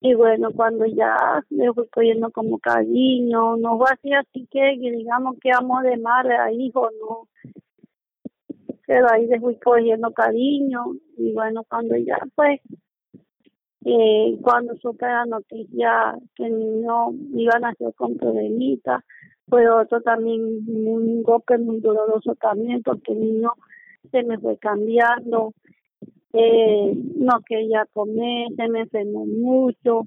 y 0.00 0.14
bueno, 0.14 0.50
cuando 0.54 0.84
ya 0.86 1.42
me 1.50 1.72
fui 1.72 1.88
cogiendo 1.88 2.30
como 2.30 2.58
cariño, 2.58 3.56
no 3.56 3.78
fue 3.78 3.86
así, 3.92 4.12
así 4.12 4.46
que, 4.50 4.76
digamos 4.78 5.36
que 5.40 5.50
amo 5.50 5.80
de 5.82 5.96
madre 5.96 6.36
a 6.36 6.52
hijo, 6.52 6.88
no. 7.00 7.28
Pero 8.86 9.06
ahí 9.10 9.26
le 9.26 9.40
fui 9.40 9.56
cogiendo 9.56 10.12
cariño. 10.12 10.84
Y 11.16 11.32
bueno, 11.32 11.64
cuando 11.68 11.96
ya 11.96 12.18
pues, 12.34 12.60
eh, 13.84 14.38
cuando 14.42 14.74
supe 14.76 15.06
la 15.06 15.26
noticia 15.26 16.18
que 16.34 16.48
niño 16.48 17.12
iba 17.34 17.54
a 17.56 17.60
nacer 17.60 17.94
con 17.94 18.16
problemita, 18.16 19.04
fue 19.48 19.68
otro 19.70 20.00
también, 20.00 20.40
un 20.66 21.22
golpe 21.22 21.56
muy 21.58 21.80
doloroso 21.80 22.34
también 22.34 22.82
porque 22.82 23.12
el 23.12 23.20
niño 23.20 23.52
se 24.10 24.22
me 24.24 24.38
fue 24.38 24.56
cambiando. 24.58 25.52
Eh, 26.32 26.94
no 27.16 27.40
quería 27.46 27.86
comer, 27.92 28.48
se 28.56 28.68
me 28.68 28.80
enfermó 28.80 29.24
mucho. 29.24 30.02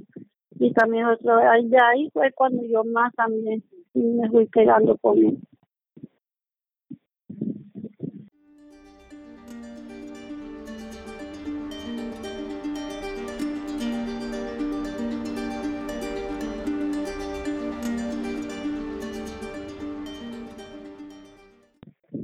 Y 0.60 0.74
también 0.74 1.06
otro, 1.06 1.38
de 1.38 1.78
ahí 1.82 2.10
fue 2.12 2.32
cuando 2.34 2.64
yo 2.66 2.84
más 2.84 3.14
también 3.16 3.64
me 3.94 4.30
fui 4.30 4.48
quedando 4.48 4.98
con 4.98 5.18
él. 5.18 5.38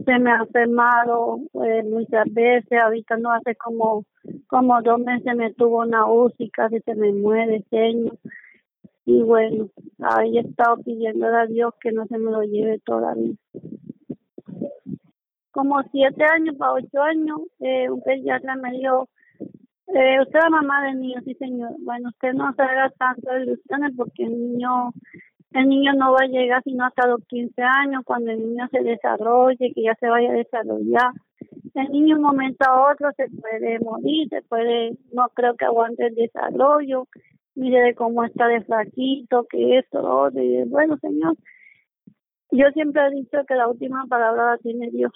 Se 0.05 0.19
me 0.19 0.31
ha 0.31 0.37
enfermado 0.37 1.39
eh, 1.65 1.83
muchas 1.83 2.25
veces, 2.31 2.79
ahorita 2.79 3.17
no 3.17 3.31
hace 3.31 3.55
como 3.55 4.05
como 4.47 4.81
dos 4.81 4.99
meses 4.99 5.35
me 5.35 5.53
tuvo 5.53 5.79
una 5.79 6.05
UCI, 6.05 6.49
casi 6.51 6.79
se 6.81 6.95
me 6.95 7.11
muere 7.11 7.63
el 7.71 8.11
y 9.07 9.21
bueno, 9.21 9.69
ahí 10.01 10.37
he 10.37 10.41
estado 10.41 10.77
pidiendo 10.77 11.27
a 11.27 11.45
Dios 11.45 11.73
que 11.79 11.91
no 11.91 12.05
se 12.07 12.17
me 12.17 12.31
lo 12.31 12.41
lleve 12.41 12.79
todavía. 12.79 13.35
Como 15.51 15.81
siete 15.91 16.23
años 16.23 16.55
para 16.57 16.73
ocho 16.73 17.01
años, 17.01 17.39
eh, 17.59 17.89
un 17.89 18.01
pediatra 18.01 18.55
me 18.55 18.71
dijo, 18.71 19.07
eh, 19.87 20.19
usted 20.21 20.39
es 20.39 20.51
mamá 20.51 20.83
del 20.87 20.99
niño, 20.99 21.21
sí 21.23 21.35
señor. 21.35 21.71
Bueno, 21.79 22.09
usted 22.09 22.33
no 22.33 22.51
se 22.53 22.63
haga 22.63 22.89
tanto 22.97 23.37
ilusiones 23.37 23.93
porque 23.95 24.23
el 24.23 24.31
niño, 24.31 24.91
el 25.55 25.69
niño 25.69 25.93
no 25.93 26.11
va 26.11 26.19
a 26.23 26.27
llegar 26.27 26.61
sino 26.63 26.85
hasta 26.85 27.07
los 27.07 27.25
15 27.27 27.61
años, 27.61 28.03
cuando 28.05 28.31
el 28.31 28.39
niño 28.39 28.67
se 28.71 28.83
desarrolle, 28.83 29.71
que 29.73 29.83
ya 29.83 29.95
se 29.95 30.09
vaya 30.09 30.31
a 30.31 30.33
desarrollar. 30.33 31.11
El 31.73 31.91
niño 31.91 32.17
un 32.17 32.23
momento 32.23 32.65
a 32.69 32.91
otro 32.91 33.09
se 33.15 33.27
puede 33.29 33.79
morir, 33.79 34.27
se 34.29 34.41
puede, 34.43 34.97
no 35.13 35.29
creo 35.33 35.55
que 35.55 35.65
aguante 35.65 36.07
el 36.07 36.15
desarrollo, 36.15 37.07
mire 37.55 37.81
de 37.81 37.95
cómo 37.95 38.25
está 38.25 38.47
de 38.47 38.61
flaquito, 38.61 39.45
que 39.49 39.77
esto, 39.79 40.01
lo 40.01 40.23
otro, 40.23 40.41
y 40.41 40.63
bueno 40.65 40.97
señor, 40.97 41.35
yo 42.51 42.65
siempre 42.73 43.01
he 43.07 43.11
dicho 43.11 43.39
que 43.47 43.55
la 43.55 43.67
última 43.67 44.05
palabra 44.07 44.51
la 44.51 44.57
tiene 44.57 44.89
Dios. 44.91 45.11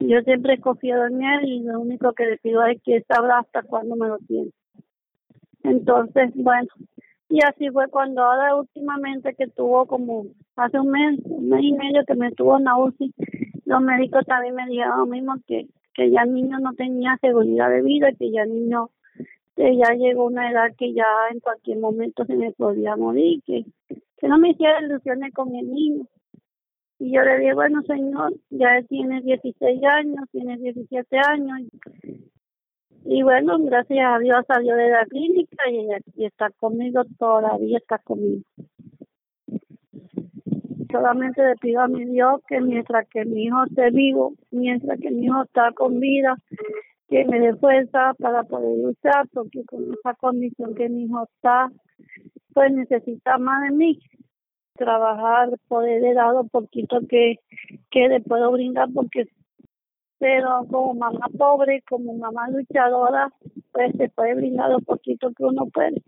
Yo 0.00 0.20
siempre 0.22 0.54
he 0.54 0.60
confiado 0.60 1.06
en 1.06 1.22
Él 1.22 1.44
y 1.44 1.62
lo 1.62 1.80
único 1.80 2.12
que 2.14 2.26
le 2.26 2.38
pido 2.38 2.64
es 2.66 2.82
que 2.82 3.02
sabrá 3.02 3.38
hasta 3.38 3.62
cuándo 3.62 3.94
me 3.94 4.08
lo 4.08 4.18
tiene. 4.18 4.50
Entonces, 5.62 6.32
bueno, 6.34 6.68
y 7.32 7.38
así 7.48 7.70
fue 7.70 7.88
cuando 7.88 8.22
ahora 8.22 8.54
últimamente 8.56 9.34
que 9.34 9.46
tuvo 9.46 9.86
como 9.86 10.26
hace 10.54 10.78
un 10.78 10.90
mes, 10.90 11.18
un 11.24 11.48
mes 11.48 11.62
y 11.62 11.72
medio 11.72 12.04
que 12.06 12.14
me 12.14 12.30
tuvo 12.32 12.58
en 12.58 12.64
la 12.64 12.76
UCI, 12.76 13.10
los 13.64 13.80
médicos 13.80 14.26
también 14.26 14.54
me 14.54 14.66
dijeron 14.66 14.98
lo 14.98 15.06
mismo 15.06 15.36
que, 15.46 15.66
que 15.94 16.10
ya 16.10 16.24
el 16.24 16.34
niño 16.34 16.58
no 16.58 16.74
tenía 16.74 17.16
seguridad 17.22 17.70
de 17.70 17.80
vida, 17.80 18.12
que 18.18 18.30
ya 18.30 18.42
el 18.42 18.52
niño 18.52 18.90
que 19.56 19.74
ya 19.78 19.94
llegó 19.94 20.26
una 20.26 20.50
edad 20.50 20.74
que 20.76 20.92
ya 20.92 21.06
en 21.30 21.40
cualquier 21.40 21.78
momento 21.78 22.26
se 22.26 22.34
me 22.34 22.52
podía 22.52 22.96
morir, 22.96 23.40
que, 23.46 23.64
que 23.88 24.28
no 24.28 24.36
me 24.36 24.50
hiciera 24.50 24.82
ilusiones 24.82 25.32
con 25.32 25.54
el 25.54 25.72
niño. 25.72 26.04
Y 26.98 27.14
yo 27.14 27.22
le 27.22 27.38
dije, 27.38 27.54
bueno, 27.54 27.80
señor, 27.84 28.34
ya 28.50 28.82
tiene 28.90 29.22
16 29.22 29.80
años, 29.84 30.28
tiene 30.32 30.58
17 30.58 31.16
años. 31.16 31.62
Y 33.04 33.22
bueno, 33.22 33.58
gracias 33.58 34.06
a 34.06 34.18
Dios 34.18 34.44
salió 34.46 34.76
de 34.76 34.90
la 34.90 35.04
clínica 35.06 35.56
y, 35.70 36.24
está 36.24 36.50
conmigo, 36.50 37.02
todavía 37.18 37.78
está 37.78 37.98
conmigo. 37.98 38.42
Solamente 40.90 41.42
le 41.42 41.56
pido 41.56 41.80
a 41.80 41.88
mi 41.88 42.04
Dios 42.04 42.40
que 42.46 42.60
mientras 42.60 43.08
que 43.08 43.24
mi 43.24 43.44
hijo 43.44 43.64
esté 43.64 43.90
vivo, 43.90 44.34
mientras 44.50 45.00
que 45.00 45.10
mi 45.10 45.24
hijo 45.26 45.42
está 45.42 45.72
con 45.72 45.98
vida, 45.98 46.36
que 47.08 47.24
me 47.24 47.40
dé 47.40 47.56
fuerza 47.56 48.14
para 48.18 48.44
poder 48.44 48.78
luchar, 48.78 49.26
porque 49.32 49.64
con 49.64 49.84
esa 49.92 50.14
condición 50.14 50.74
que 50.74 50.88
mi 50.88 51.04
hijo 51.04 51.24
está, 51.24 51.70
pues 52.52 52.72
necesita 52.72 53.38
más 53.38 53.62
de 53.62 53.76
mí 53.76 53.98
trabajar, 54.74 55.50
poder 55.68 56.14
dar 56.14 56.34
un 56.34 56.48
poquito 56.48 57.00
que, 57.08 57.36
que 57.90 58.08
le 58.08 58.20
puedo 58.20 58.52
brindar 58.52 58.88
porque 58.94 59.26
pero 60.22 60.64
como 60.70 60.94
mamá 60.94 61.26
pobre, 61.36 61.82
como 61.82 62.14
mamá 62.14 62.48
luchadora, 62.48 63.28
pues 63.72 63.90
se 63.96 64.08
puede 64.08 64.36
brindar 64.36 64.72
un 64.72 64.84
poquito 64.84 65.32
que 65.36 65.42
uno 65.42 65.66
puede. 65.66 66.00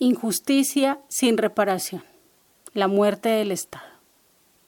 Injusticia 0.00 1.00
sin 1.08 1.38
reparación. 1.38 2.04
La 2.72 2.86
muerte 2.86 3.30
del 3.30 3.50
Estado. 3.50 3.84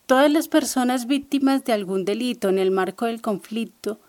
Todas 0.07 0.29
las 0.29 0.49
personas 0.49 1.07
víctimas 1.07 1.65
de 1.65 1.73
algún 1.73 2.05
delito 2.05 2.49
en 2.49 2.59
el 2.59 2.73
marco 2.73 3.07
del 3.07 3.23
conflicto 3.23 4.01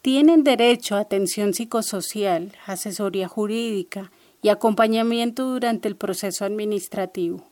tienen 0.00 0.44
derecho 0.44 0.96
a 0.96 1.00
atención 1.00 1.52
psicosocial, 1.52 2.52
asesoría 2.64 3.28
jurídica 3.28 4.10
y 4.40 4.48
acompañamiento 4.48 5.44
durante 5.44 5.88
el 5.88 5.96
proceso 5.96 6.46
administrativo. 6.46 7.46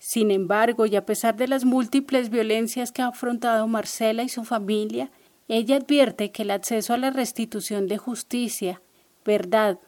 Sin 0.00 0.32
embargo, 0.32 0.84
y 0.84 0.96
a 0.96 1.06
pesar 1.06 1.36
de 1.36 1.46
las 1.46 1.64
múltiples 1.64 2.28
violencias 2.28 2.90
que 2.90 3.02
ha 3.02 3.06
afrontado 3.06 3.68
Marcela 3.68 4.24
y 4.24 4.28
su 4.28 4.42
familia, 4.42 5.12
ella 5.46 5.76
advierte 5.76 6.32
que 6.32 6.42
el 6.42 6.50
acceso 6.50 6.92
a 6.92 6.98
la 6.98 7.10
restitución 7.10 7.86
de 7.86 7.98
justicia, 7.98 8.82
verdad, 9.24 9.78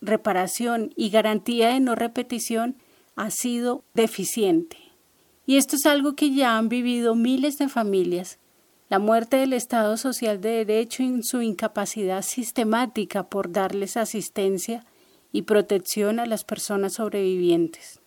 reparación 0.00 0.92
y 0.96 1.10
garantía 1.10 1.68
de 1.68 1.80
no 1.80 1.94
repetición 1.94 2.76
ha 3.14 3.30
sido 3.30 3.84
deficiente. 3.94 4.76
Y 5.46 5.56
esto 5.56 5.76
es 5.76 5.86
algo 5.86 6.14
que 6.14 6.34
ya 6.34 6.58
han 6.58 6.68
vivido 6.68 7.14
miles 7.14 7.56
de 7.56 7.68
familias. 7.68 8.38
La 8.88 8.98
muerte 8.98 9.36
del 9.36 9.52
Estado 9.52 9.96
Social 9.96 10.40
de 10.40 10.64
Derecho 10.64 11.02
en 11.02 11.24
su 11.24 11.42
incapacidad 11.42 12.22
sistemática 12.22 13.24
por 13.24 13.50
darles 13.50 13.96
asistencia 13.96 14.84
y 15.32 15.42
protección 15.42 16.20
a 16.20 16.26
las 16.26 16.44
personas 16.44 16.94
sobrevivientes. 16.94 18.00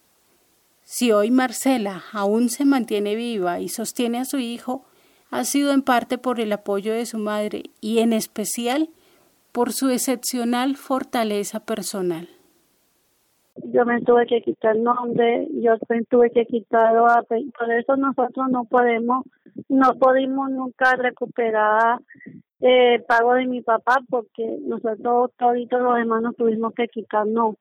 Si 0.84 1.12
hoy 1.12 1.32
Marcela 1.32 2.04
aún 2.12 2.50
se 2.50 2.66
mantiene 2.66 3.16
viva 3.16 3.60
y 3.60 3.70
sostiene 3.70 4.20
a 4.20 4.26
su 4.26 4.40
hijo, 4.40 4.86
ha 5.30 5.46
sido 5.46 5.72
en 5.72 5.82
parte 5.82 6.18
por 6.18 6.40
el 6.40 6.52
apoyo 6.52 6.94
de 6.94 7.06
su 7.06 7.20
madre 7.20 7.70
y 7.82 8.00
en 8.00 8.14
especial 8.14 8.90
por 9.52 9.72
su 9.72 9.90
excepcional 9.90 10.76
fortaleza 10.76 11.60
personal. 11.62 12.28
Yo 13.66 13.86
me 13.86 14.02
tuve 14.02 14.26
que 14.26 14.42
quitar 14.42 14.78
nombre, 14.78 15.48
yo 15.62 15.74
me 15.90 16.04
tuve 16.04 16.32
que 16.32 16.46
quitar 16.46 16.94
por 17.28 17.74
eso 17.74 17.98
nosotros 17.98 18.48
no 18.50 18.64
podemos, 18.66 19.26
no 19.68 19.94
pudimos 19.96 20.50
nunca 20.50 20.96
recuperar 20.96 22.00
eh, 22.62 23.04
pago 23.08 23.34
de 23.34 23.48
mi 23.48 23.62
papá 23.62 24.00
porque 24.10 24.60
nosotros 24.62 25.32
todos 25.38 25.56
los 25.56 25.98
hermanos 25.98 26.36
tuvimos 26.38 26.74
que 26.74 26.88
quitarnos. 26.88 27.56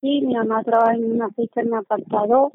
Y 0.00 0.22
mi 0.22 0.34
mamá 0.34 0.62
trabaja 0.62 0.94
en 0.94 1.12
una 1.12 1.28
ficha 1.30 1.60
en 1.60 1.70
mi 1.70 1.76
apartado 1.76 2.52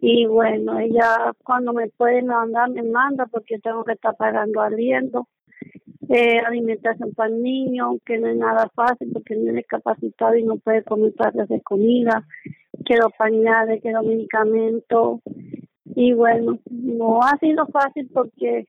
y 0.00 0.26
bueno, 0.26 0.78
ella 0.78 1.32
cuando 1.42 1.72
me 1.72 1.88
puede 1.88 2.22
mandar 2.22 2.70
me 2.70 2.82
manda 2.84 3.26
porque 3.26 3.58
tengo 3.58 3.82
que 3.82 3.92
estar 3.92 4.16
pagando 4.16 4.60
aliento 4.60 5.26
eh, 6.08 6.38
alimentación 6.38 7.12
para 7.14 7.30
el 7.30 7.42
niño, 7.42 7.98
que 8.04 8.18
no 8.18 8.28
es 8.28 8.36
nada 8.36 8.70
fácil 8.74 9.10
porque 9.12 9.34
el 9.34 9.40
niño 9.40 9.50
es 9.52 9.56
discapacitado 9.56 10.36
y 10.36 10.44
no 10.44 10.56
puede 10.56 10.82
comer 10.84 11.12
partes 11.14 11.48
de 11.48 11.60
comida, 11.62 12.24
quiero 12.84 13.10
pañales, 13.10 13.82
quiero 13.82 14.02
medicamentos. 14.02 15.20
Y 15.94 16.12
bueno, 16.12 16.58
no 16.70 17.22
ha 17.22 17.36
sido 17.38 17.66
fácil 17.66 18.08
porque 18.12 18.66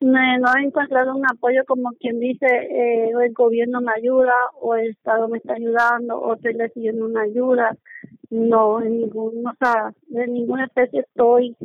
no, 0.00 0.18
he 0.56 0.64
encontrado 0.64 1.14
un 1.14 1.24
apoyo 1.26 1.64
como 1.66 1.90
quien 1.98 2.20
dice 2.20 2.46
eh, 2.46 3.10
el 3.10 3.32
gobierno 3.32 3.80
me 3.80 3.92
ayuda 3.96 4.32
o 4.60 4.76
el 4.76 4.90
Estado 4.90 5.26
me 5.28 5.38
está 5.38 5.54
ayudando 5.54 6.18
o 6.18 6.34
estoy 6.34 6.52
recibiendo 6.52 7.04
una 7.04 7.22
ayuda. 7.22 7.76
No, 8.30 8.80
en 8.82 8.98
ningún, 8.98 9.46
o 9.46 9.52
sea, 9.58 9.92
de 10.06 10.26
ninguna 10.28 10.66
especie 10.66 11.00
estoy 11.00 11.56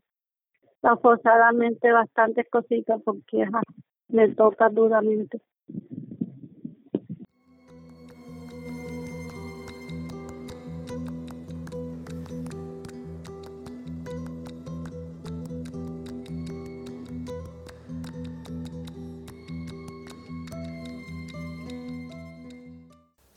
Forzadamente 1.02 1.92
bastantes 1.92 2.50
cositas 2.50 3.02
porque 3.04 3.46
me 4.10 4.30
toca 4.30 4.70
duramente. 4.70 5.42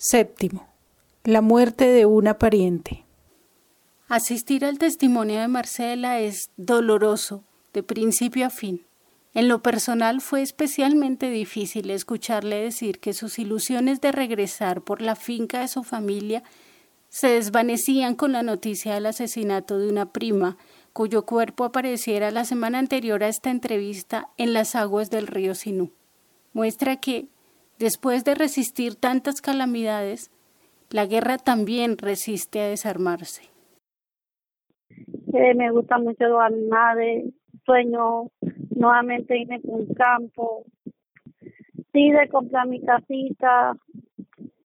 Séptimo. 0.06 0.68
La 1.22 1.40
muerte 1.40 1.86
de 1.86 2.04
una 2.04 2.36
pariente. 2.36 3.06
Asistir 4.06 4.66
al 4.66 4.76
testimonio 4.76 5.40
de 5.40 5.48
Marcela 5.48 6.20
es 6.20 6.50
doloroso, 6.58 7.42
de 7.72 7.82
principio 7.82 8.44
a 8.44 8.50
fin. 8.50 8.84
En 9.32 9.48
lo 9.48 9.62
personal 9.62 10.20
fue 10.20 10.42
especialmente 10.42 11.30
difícil 11.30 11.88
escucharle 11.88 12.56
decir 12.56 13.00
que 13.00 13.14
sus 13.14 13.38
ilusiones 13.38 14.02
de 14.02 14.12
regresar 14.12 14.82
por 14.82 15.00
la 15.00 15.16
finca 15.16 15.60
de 15.60 15.68
su 15.68 15.84
familia 15.84 16.42
se 17.08 17.28
desvanecían 17.28 18.14
con 18.14 18.32
la 18.32 18.42
noticia 18.42 18.92
del 18.92 19.06
asesinato 19.06 19.78
de 19.78 19.88
una 19.88 20.12
prima 20.12 20.58
cuyo 20.92 21.24
cuerpo 21.24 21.64
apareciera 21.64 22.30
la 22.30 22.44
semana 22.44 22.78
anterior 22.78 23.24
a 23.24 23.28
esta 23.28 23.50
entrevista 23.50 24.28
en 24.36 24.52
las 24.52 24.74
aguas 24.74 25.08
del 25.08 25.28
río 25.28 25.54
Sinú. 25.54 25.92
Muestra 26.52 26.96
que, 26.96 27.28
Después 27.84 28.24
de 28.24 28.34
resistir 28.34 28.94
tantas 28.94 29.42
calamidades, 29.42 30.30
la 30.88 31.04
guerra 31.04 31.36
también 31.36 31.98
resiste 31.98 32.62
a 32.62 32.68
desarmarse. 32.70 33.42
Eh, 35.34 35.54
me 35.54 35.70
gusta 35.70 35.98
mucho 35.98 36.24
los 36.24 36.40
animales, 36.40 37.34
sueño 37.66 38.30
nuevamente 38.74 39.38
irme 39.38 39.60
por 39.60 39.82
un 39.82 39.92
campo, 39.92 40.64
sí 41.92 42.10
de 42.10 42.26
comprar 42.30 42.66
mi 42.68 42.80
casita, 42.80 43.76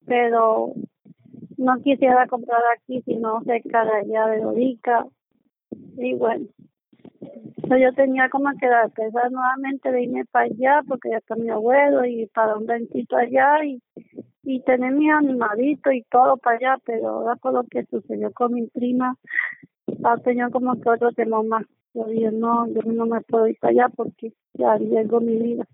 pero 0.05 0.71
no 1.57 1.81
quisiera 1.83 2.25
comprar 2.25 2.61
aquí, 2.77 3.01
sino 3.01 3.43
cerca 3.43 3.83
de 3.83 3.97
allá 3.97 4.27
de 4.27 4.43
Lorica. 4.43 5.05
Y 5.97 6.13
bueno, 6.13 6.45
yo 7.77 7.93
tenía 7.93 8.29
como 8.29 8.49
que 8.59 8.67
la 8.67 8.91
nuevamente 9.29 9.91
de 9.91 10.03
irme 10.03 10.25
para 10.25 10.45
allá 10.45 10.81
porque 10.87 11.09
ya 11.09 11.17
está 11.17 11.35
mi 11.35 11.49
abuelo 11.49 12.05
y 12.05 12.25
para 12.27 12.57
un 12.57 12.65
dentito 12.65 13.15
allá 13.15 13.63
y, 13.63 13.81
y 14.43 14.61
tener 14.61 14.93
mi 14.93 15.09
animalito 15.09 15.91
y 15.91 16.03
todo 16.03 16.37
para 16.37 16.57
allá, 16.57 16.77
pero 16.85 17.09
ahora 17.09 17.35
con 17.35 17.53
lo 17.53 17.63
que 17.63 17.85
sucedió 17.85 18.31
con 18.31 18.53
mi 18.53 18.67
prima, 18.67 19.15
ha 20.03 20.17
tenido 20.17 20.49
como 20.51 20.79
que 20.79 20.89
otro 20.89 21.11
tema 21.11 21.43
más. 21.43 21.65
Yo 21.93 22.05
dije, 22.05 22.31
no, 22.31 22.67
yo 22.67 22.81
no 22.83 23.05
me 23.05 23.21
puedo 23.21 23.47
ir 23.47 23.57
para 23.59 23.71
allá 23.71 23.89
porque 23.95 24.33
ya 24.53 24.73
arriesgo 24.73 25.19
mi 25.19 25.37
vida. 25.37 25.67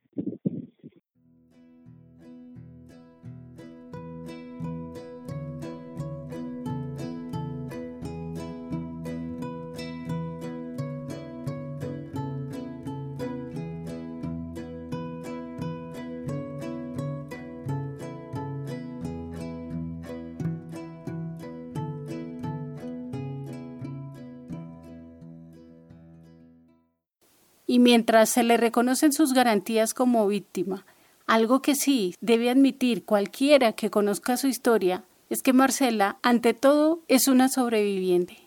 Y 27.75 27.79
mientras 27.79 28.29
se 28.29 28.43
le 28.43 28.55
reconocen 28.55 29.11
sus 29.11 29.33
garantías 29.33 29.93
como 29.93 30.25
víctima, 30.27 30.85
algo 31.27 31.61
que 31.61 31.75
sí 31.75 32.15
debe 32.21 32.49
admitir 32.49 33.03
cualquiera 33.03 33.73
que 33.73 33.89
conozca 33.89 34.38
su 34.38 34.47
historia 34.47 35.03
es 35.29 35.41
que 35.41 35.51
Marcela, 35.51 36.17
ante 36.21 36.53
todo, 36.53 37.01
es 37.09 37.27
una 37.27 37.49
sobreviviente. 37.49 38.38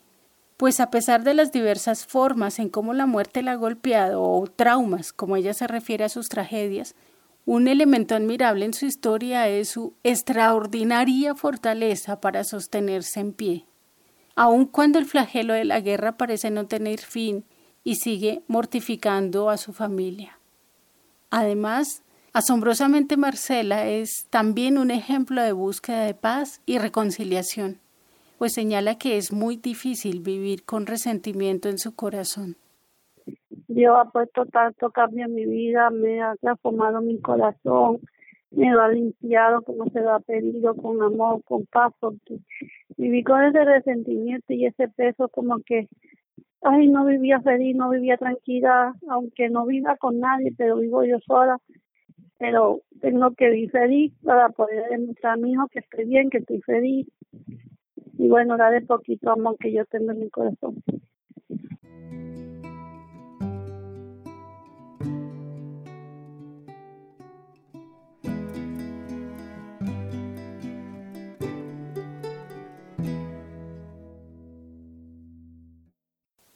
Pues 0.56 0.80
a 0.80 0.90
pesar 0.90 1.24
de 1.24 1.34
las 1.34 1.52
diversas 1.52 2.06
formas 2.06 2.58
en 2.58 2.70
cómo 2.70 2.94
la 2.94 3.04
muerte 3.04 3.42
la 3.42 3.52
ha 3.52 3.56
golpeado 3.56 4.22
o 4.22 4.46
traumas, 4.46 5.12
como 5.12 5.36
ella 5.36 5.52
se 5.52 5.66
refiere 5.66 6.04
a 6.04 6.08
sus 6.08 6.30
tragedias, 6.30 6.94
un 7.44 7.68
elemento 7.68 8.14
admirable 8.14 8.64
en 8.64 8.72
su 8.72 8.86
historia 8.86 9.46
es 9.46 9.68
su 9.68 9.92
extraordinaria 10.04 11.34
fortaleza 11.34 12.22
para 12.22 12.44
sostenerse 12.44 13.20
en 13.20 13.34
pie. 13.34 13.66
Aun 14.36 14.64
cuando 14.64 14.98
el 14.98 15.04
flagelo 15.04 15.52
de 15.52 15.66
la 15.66 15.80
guerra 15.82 16.16
parece 16.16 16.50
no 16.50 16.66
tener 16.66 17.00
fin 17.00 17.44
y 17.88 17.94
sigue 17.94 18.42
mortificando 18.48 19.48
a 19.48 19.56
su 19.56 19.72
familia. 19.72 20.38
Además, 21.30 22.04
asombrosamente 22.34 23.16
Marcela 23.16 23.86
es 23.86 24.26
también 24.28 24.76
un 24.76 24.90
ejemplo 24.90 25.42
de 25.42 25.52
búsqueda 25.52 26.04
de 26.04 26.12
paz 26.12 26.60
y 26.66 26.76
reconciliación, 26.76 27.78
pues 28.36 28.52
señala 28.52 28.98
que 28.98 29.16
es 29.16 29.32
muy 29.32 29.56
difícil 29.56 30.20
vivir 30.20 30.64
con 30.66 30.84
resentimiento 30.84 31.70
en 31.70 31.78
su 31.78 31.96
corazón. 31.96 32.56
Dios 33.68 33.96
ha 33.98 34.10
puesto 34.10 34.44
tanto 34.44 34.90
cambio 34.90 35.24
en 35.24 35.34
mi 35.34 35.46
vida, 35.46 35.88
me 35.88 36.20
ha 36.20 36.36
transformado 36.42 37.00
mi 37.00 37.18
corazón, 37.22 38.00
me 38.50 38.70
lo 38.70 38.82
ha 38.82 38.88
limpiado 38.88 39.62
como 39.62 39.88
se 39.88 40.02
lo 40.02 40.12
ha 40.12 40.20
pedido, 40.20 40.74
con 40.74 41.02
amor, 41.02 41.42
con 41.44 41.64
paz, 41.64 41.94
porque 42.00 42.36
viví 42.98 43.24
con 43.24 43.42
ese 43.44 43.64
resentimiento 43.64 44.52
y 44.52 44.66
ese 44.66 44.88
peso 44.88 45.30
como 45.30 45.60
que 45.60 45.88
ay, 46.62 46.88
no 46.88 47.04
vivía 47.04 47.40
feliz, 47.40 47.76
no 47.76 47.90
vivía 47.90 48.16
tranquila, 48.16 48.94
aunque 49.08 49.48
no 49.48 49.66
viva 49.66 49.96
con 49.96 50.20
nadie, 50.20 50.52
pero 50.56 50.76
vivo 50.76 51.04
yo 51.04 51.18
sola. 51.26 51.58
Pero 52.38 52.82
tengo 53.00 53.32
que 53.34 53.50
vivir 53.50 53.70
feliz 53.70 54.12
para 54.22 54.48
poder 54.50 54.88
demostrar 54.90 55.34
a 55.34 55.36
mi 55.36 55.52
hijo 55.52 55.66
que 55.68 55.80
estoy 55.80 56.04
bien, 56.04 56.30
que 56.30 56.38
estoy 56.38 56.60
feliz. 56.62 57.06
Y 58.18 58.28
bueno, 58.28 58.56
darle 58.56 58.82
poquito 58.82 59.30
amor 59.30 59.56
que 59.58 59.72
yo 59.72 59.84
tengo 59.86 60.12
en 60.12 60.20
mi 60.20 60.30
corazón. 60.30 60.82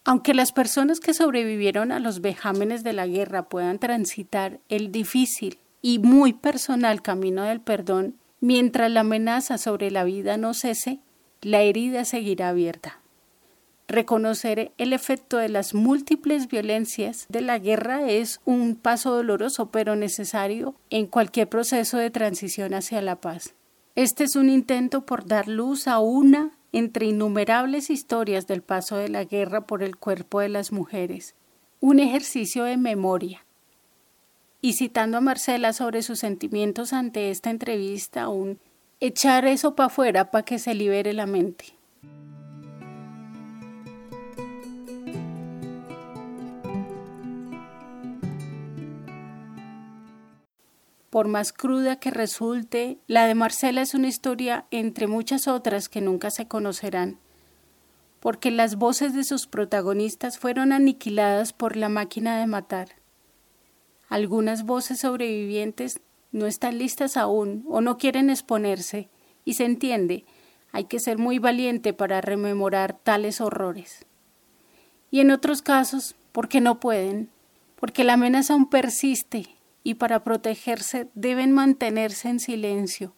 Aunque 0.05 0.35
las 0.35 0.53
personas 0.53 0.99
que 0.99 1.15
sobrevivieron 1.15 1.93
a 1.93 2.01
los 2.01 2.21
vejámenes 2.21 2.83
de 2.83 2.93
la 2.93 3.07
guerra 3.07 3.49
puedan 3.49 3.79
transitar 3.79 4.59
el 4.69 4.91
difícil 4.91 5.59
y 5.81 6.01
muy 6.01 6.33
personal 6.33 7.03
camino 7.03 7.45
del 7.45 7.61
perdón, 7.61 8.17
mientras 8.41 8.91
la 8.91 9.01
amenaza 9.01 9.59
sobre 9.59 9.91
la 9.91 10.03
vida 10.05 10.37
no 10.37 10.55
cese, 10.55 10.99
la 11.41 11.61
herida 11.63 12.05
seguirá 12.05 12.49
abierta. 12.49 12.99
Reconocer 13.89 14.73
el 14.79 14.93
efecto 14.93 15.37
de 15.37 15.49
las 15.49 15.75
múltiples 15.75 16.49
violencias 16.49 17.27
de 17.29 17.43
la 17.43 17.59
guerra 17.59 18.09
es 18.09 18.41
un 18.45 18.75
paso 18.75 19.15
doloroso 19.15 19.71
pero 19.71 19.97
necesario 19.97 20.75
en 20.91 21.07
cualquier 21.07 21.49
proceso 21.49 21.99
de 21.99 22.11
transición 22.11 22.75
hacia 22.75 23.03
la 23.03 23.17
paz. 23.17 23.55
Este 23.95 24.25
es 24.25 24.35
un 24.35 24.49
intento 24.49 25.05
por 25.05 25.27
dar 25.27 25.47
luz 25.47 25.87
a 25.87 25.99
una 25.99 26.53
entre 26.73 27.07
innumerables 27.07 27.91
historias 27.91 28.47
del 28.47 28.63
paso 28.63 28.97
de 28.97 29.09
la 29.09 29.25
guerra 29.25 29.67
por 29.67 29.83
el 29.83 29.97
cuerpo 29.97 30.41
de 30.41 30.49
las 30.49 30.73
mujeres, 30.73 31.35
un 31.81 32.01
ejercicio 32.01 32.65
de 32.65 32.77
memoria. 32.77 33.45
Y 34.61 34.75
citando 34.75 35.19
a 35.19 35.21
Marcela 35.21 35.73
sobre 35.73 36.03
sus 36.03 36.21
sentimientos 36.21 36.93
ante 36.93 37.31
esta 37.31 37.51
entrevista, 37.51 38.29
un 38.29 38.59
echar 39.01 39.45
eso 39.45 39.75
para 39.75 39.89
afuera 39.89 40.31
para 40.31 40.45
que 40.45 40.59
se 40.59 40.75
libere 40.75 41.13
la 41.13 41.27
mente. 41.27 41.77
Por 51.13 51.29
más 51.29 51.53
cruda 51.53 51.97
que 51.97 52.11
resulte, 52.11 52.97
la 53.07 53.27
de 53.27 53.35
Marcela 53.35 53.83
es 53.83 53.93
una 53.93 54.09
historia 54.09 54.65
entre 54.71 55.07
muchas 55.07 55.47
otras 55.47 55.91
que 55.91 56.01
nunca 56.01 56.31
se 56.31 56.49
conocerán, 56.49 57.19
porque 58.19 58.51
las 58.51 58.77
voces 58.77 59.13
de 59.13 59.23
sus 59.23 59.47
protagonistas 59.47 60.39
fueron 60.39 60.73
aniquiladas 60.73 61.53
por 61.53 61.77
la 61.77 61.91
máquina 61.91 62.41
de 62.41 62.47
matar. 62.47 62.93
Algunas 64.09 64.65
voces 64.65 65.01
sobrevivientes 65.01 66.01
no 66.31 66.47
están 66.47 66.79
listas 66.79 67.19
aún 67.19 67.67
o 67.69 67.83
no 67.83 67.99
quieren 67.99 68.31
exponerse, 68.31 69.11
y 69.45 69.53
se 69.53 69.67
entiende, 69.67 70.25
hay 70.73 70.85
que 70.85 70.99
ser 70.99 71.19
muy 71.19 71.39
valiente 71.39 71.93
para 71.93 72.23
rememorar 72.23 72.99
tales 72.99 73.43
horrores. 73.43 74.07
Y 75.11 75.21
en 75.21 75.31
otros 75.31 75.61
casos, 75.61 76.17
porque 76.33 76.63
no 76.63 76.81
pueden, 76.81 77.29
porque 77.79 78.03
la 78.03 78.15
amenaza 78.15 78.55
aún 78.55 78.71
persiste 78.71 79.59
y 79.83 79.95
para 79.95 80.25
protegerse 80.25 81.09
deben 81.15 81.53
mantenerse 81.53 82.29
en 82.29 82.41
silencio, 82.41 83.15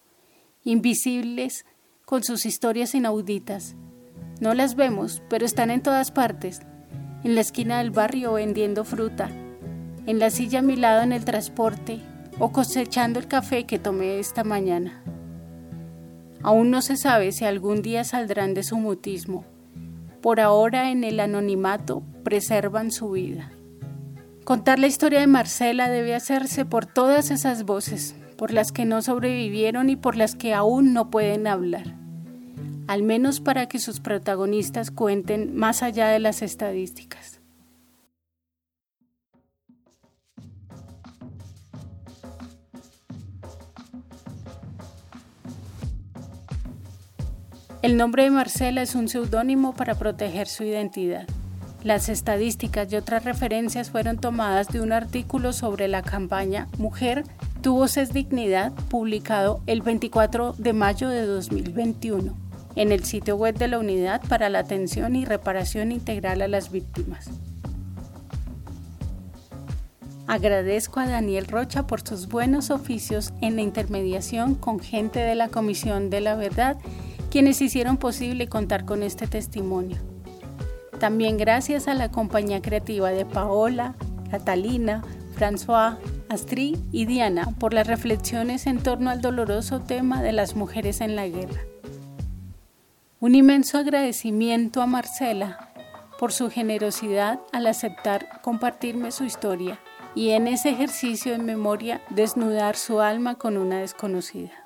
invisibles 0.62 1.66
con 2.04 2.22
sus 2.22 2.46
historias 2.46 2.94
inauditas. 2.94 3.76
No 4.40 4.54
las 4.54 4.74
vemos, 4.74 5.22
pero 5.28 5.46
están 5.46 5.70
en 5.70 5.82
todas 5.82 6.10
partes, 6.10 6.60
en 7.22 7.34
la 7.34 7.40
esquina 7.40 7.78
del 7.78 7.90
barrio 7.90 8.34
vendiendo 8.34 8.84
fruta, 8.84 9.30
en 10.06 10.18
la 10.18 10.30
silla 10.30 10.58
a 10.58 10.62
mi 10.62 10.76
lado 10.76 11.02
en 11.02 11.12
el 11.12 11.24
transporte 11.24 12.00
o 12.38 12.52
cosechando 12.52 13.18
el 13.18 13.28
café 13.28 13.64
que 13.64 13.78
tomé 13.78 14.18
esta 14.18 14.44
mañana. 14.44 15.02
Aún 16.42 16.70
no 16.70 16.82
se 16.82 16.96
sabe 16.96 17.32
si 17.32 17.44
algún 17.44 17.80
día 17.80 18.04
saldrán 18.04 18.52
de 18.52 18.64
su 18.64 18.76
mutismo. 18.76 19.46
Por 20.20 20.40
ahora 20.40 20.90
en 20.90 21.04
el 21.04 21.20
anonimato 21.20 22.02
preservan 22.22 22.90
su 22.90 23.12
vida. 23.12 23.50
Contar 24.44 24.78
la 24.78 24.86
historia 24.86 25.20
de 25.20 25.26
Marcela 25.26 25.88
debe 25.88 26.14
hacerse 26.14 26.66
por 26.66 26.84
todas 26.84 27.30
esas 27.30 27.64
voces, 27.64 28.14
por 28.36 28.52
las 28.52 28.72
que 28.72 28.84
no 28.84 29.00
sobrevivieron 29.00 29.88
y 29.88 29.96
por 29.96 30.16
las 30.16 30.34
que 30.34 30.52
aún 30.52 30.92
no 30.92 31.08
pueden 31.08 31.46
hablar, 31.46 31.96
al 32.86 33.02
menos 33.02 33.40
para 33.40 33.68
que 33.68 33.78
sus 33.78 34.00
protagonistas 34.00 34.90
cuenten 34.90 35.56
más 35.56 35.82
allá 35.82 36.08
de 36.08 36.18
las 36.18 36.42
estadísticas. 36.42 37.40
El 47.80 47.96
nombre 47.96 48.24
de 48.24 48.30
Marcela 48.30 48.82
es 48.82 48.94
un 48.94 49.08
seudónimo 49.08 49.74
para 49.74 49.94
proteger 49.94 50.48
su 50.48 50.64
identidad. 50.64 51.26
Las 51.84 52.08
estadísticas 52.08 52.90
y 52.90 52.96
otras 52.96 53.24
referencias 53.24 53.90
fueron 53.90 54.16
tomadas 54.16 54.68
de 54.68 54.80
un 54.80 54.90
artículo 54.90 55.52
sobre 55.52 55.86
la 55.86 56.00
campaña 56.00 56.66
Mujer, 56.78 57.24
tu 57.60 57.74
voz 57.74 57.98
es 57.98 58.14
dignidad, 58.14 58.72
publicado 58.88 59.60
el 59.66 59.82
24 59.82 60.54
de 60.56 60.72
mayo 60.72 61.10
de 61.10 61.26
2021 61.26 62.34
en 62.76 62.90
el 62.90 63.04
sitio 63.04 63.36
web 63.36 63.58
de 63.58 63.68
la 63.68 63.78
Unidad 63.78 64.22
para 64.28 64.48
la 64.48 64.60
Atención 64.60 65.14
y 65.14 65.26
Reparación 65.26 65.92
Integral 65.92 66.40
a 66.40 66.48
las 66.48 66.72
Víctimas. 66.72 67.28
Agradezco 70.26 71.00
a 71.00 71.06
Daniel 71.06 71.46
Rocha 71.46 71.86
por 71.86 72.00
sus 72.00 72.28
buenos 72.28 72.70
oficios 72.70 73.34
en 73.42 73.56
la 73.56 73.62
intermediación 73.62 74.54
con 74.54 74.80
gente 74.80 75.20
de 75.20 75.34
la 75.34 75.48
Comisión 75.48 76.08
de 76.08 76.22
la 76.22 76.34
Verdad, 76.34 76.78
quienes 77.30 77.60
hicieron 77.60 77.98
posible 77.98 78.48
contar 78.48 78.86
con 78.86 79.02
este 79.02 79.26
testimonio. 79.26 80.13
También 80.98 81.36
gracias 81.36 81.88
a 81.88 81.94
la 81.94 82.10
compañía 82.10 82.62
creativa 82.62 83.10
de 83.10 83.26
Paola, 83.26 83.94
Catalina, 84.30 85.02
François, 85.36 85.98
Astrid 86.28 86.78
y 86.92 87.06
Diana 87.06 87.48
por 87.58 87.74
las 87.74 87.86
reflexiones 87.86 88.66
en 88.66 88.82
torno 88.82 89.10
al 89.10 89.20
doloroso 89.20 89.80
tema 89.80 90.22
de 90.22 90.32
las 90.32 90.54
mujeres 90.54 91.00
en 91.00 91.16
la 91.16 91.26
guerra. 91.26 91.60
Un 93.20 93.34
inmenso 93.34 93.78
agradecimiento 93.78 94.82
a 94.82 94.86
Marcela 94.86 95.70
por 96.18 96.32
su 96.32 96.50
generosidad 96.50 97.40
al 97.52 97.66
aceptar 97.66 98.40
compartirme 98.42 99.10
su 99.10 99.24
historia 99.24 99.80
y 100.14 100.30
en 100.30 100.46
ese 100.46 100.70
ejercicio 100.70 101.32
de 101.32 101.38
memoria 101.38 102.00
desnudar 102.10 102.76
su 102.76 103.00
alma 103.00 103.34
con 103.34 103.56
una 103.56 103.80
desconocida 103.80 104.63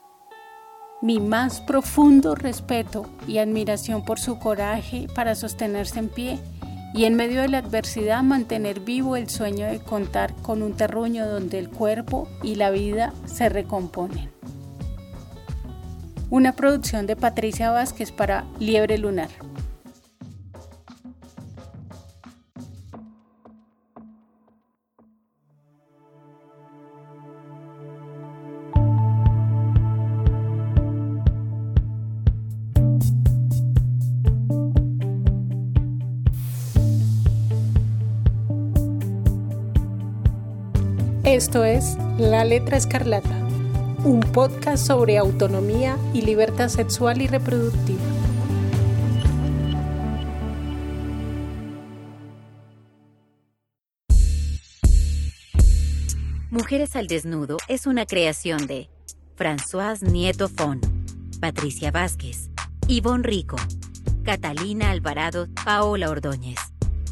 mi 1.01 1.21
más 1.21 1.61
profundo 1.61 2.35
respeto 2.35 3.07
y 3.27 3.39
admiración 3.39 4.05
por 4.05 4.19
su 4.19 4.39
coraje 4.39 5.07
para 5.15 5.35
sostenerse 5.35 6.01
en 6.01 6.09
pie 6.09 6.39
y 6.95 7.05
en 7.05 7.15
medio 7.15 7.43
de 7.43 7.49
la 7.49 7.59
adversidad 7.59 8.23
mantener 8.23 8.81
vivo 8.81 9.17
el 9.17 9.29
sueño 9.29 9.67
de 9.67 9.79
contar 9.79 10.35
con 10.43 10.63
un 10.63 10.75
terruño 10.75 11.27
donde 11.27 11.59
el 11.59 11.69
cuerpo 11.69 12.29
y 12.43 12.57
la 12.57 12.71
vida 12.71 13.13
se 13.27 13.49
recomponen. 13.49 14.31
Una 16.31 16.53
producción 16.53 17.07
de 17.07 17.17
Patricia 17.17 17.71
Vázquez 17.71 18.13
para 18.13 18.45
Liebre 18.59 18.99
Lunar. 18.99 19.31
Esto 41.29 41.63
es 41.63 41.99
La 42.17 42.43
Letra 42.43 42.79
Escarlata, 42.79 43.47
un 44.03 44.21
podcast 44.21 44.87
sobre 44.87 45.19
autonomía 45.19 45.99
y 46.15 46.23
libertad 46.23 46.71
sexual 46.71 47.21
y 47.21 47.27
reproductiva. 47.27 48.01
Mujeres 56.51 56.97
al 56.97 57.09
Desnudo 57.09 57.59
es 57.69 57.87
una 57.87 58.07
creación 58.07 58.67
de 58.67 58.89
François 59.37 60.01
Nieto 60.01 60.49
Fon, 60.49 60.81
Patricia 61.43 61.91
Vázquez, 61.91 62.49
Ivonne 62.87 63.25
Rico, 63.25 63.57
Catalina 64.25 64.91
Alvarado, 64.93 65.47
Paola 65.63 66.09
Ordóñez. 66.09 66.68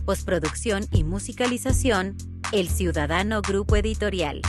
Postproducción 0.06 0.86
y 0.92 1.02
musicalización 1.02 2.16
el 2.52 2.68
Ciudadano 2.68 3.42
Grupo 3.42 3.74
Editorial. 3.74 4.40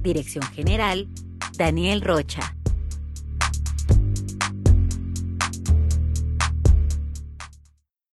Dirección 0.00 0.42
General, 0.54 1.06
Daniel 1.58 2.00
Rocha. 2.00 2.53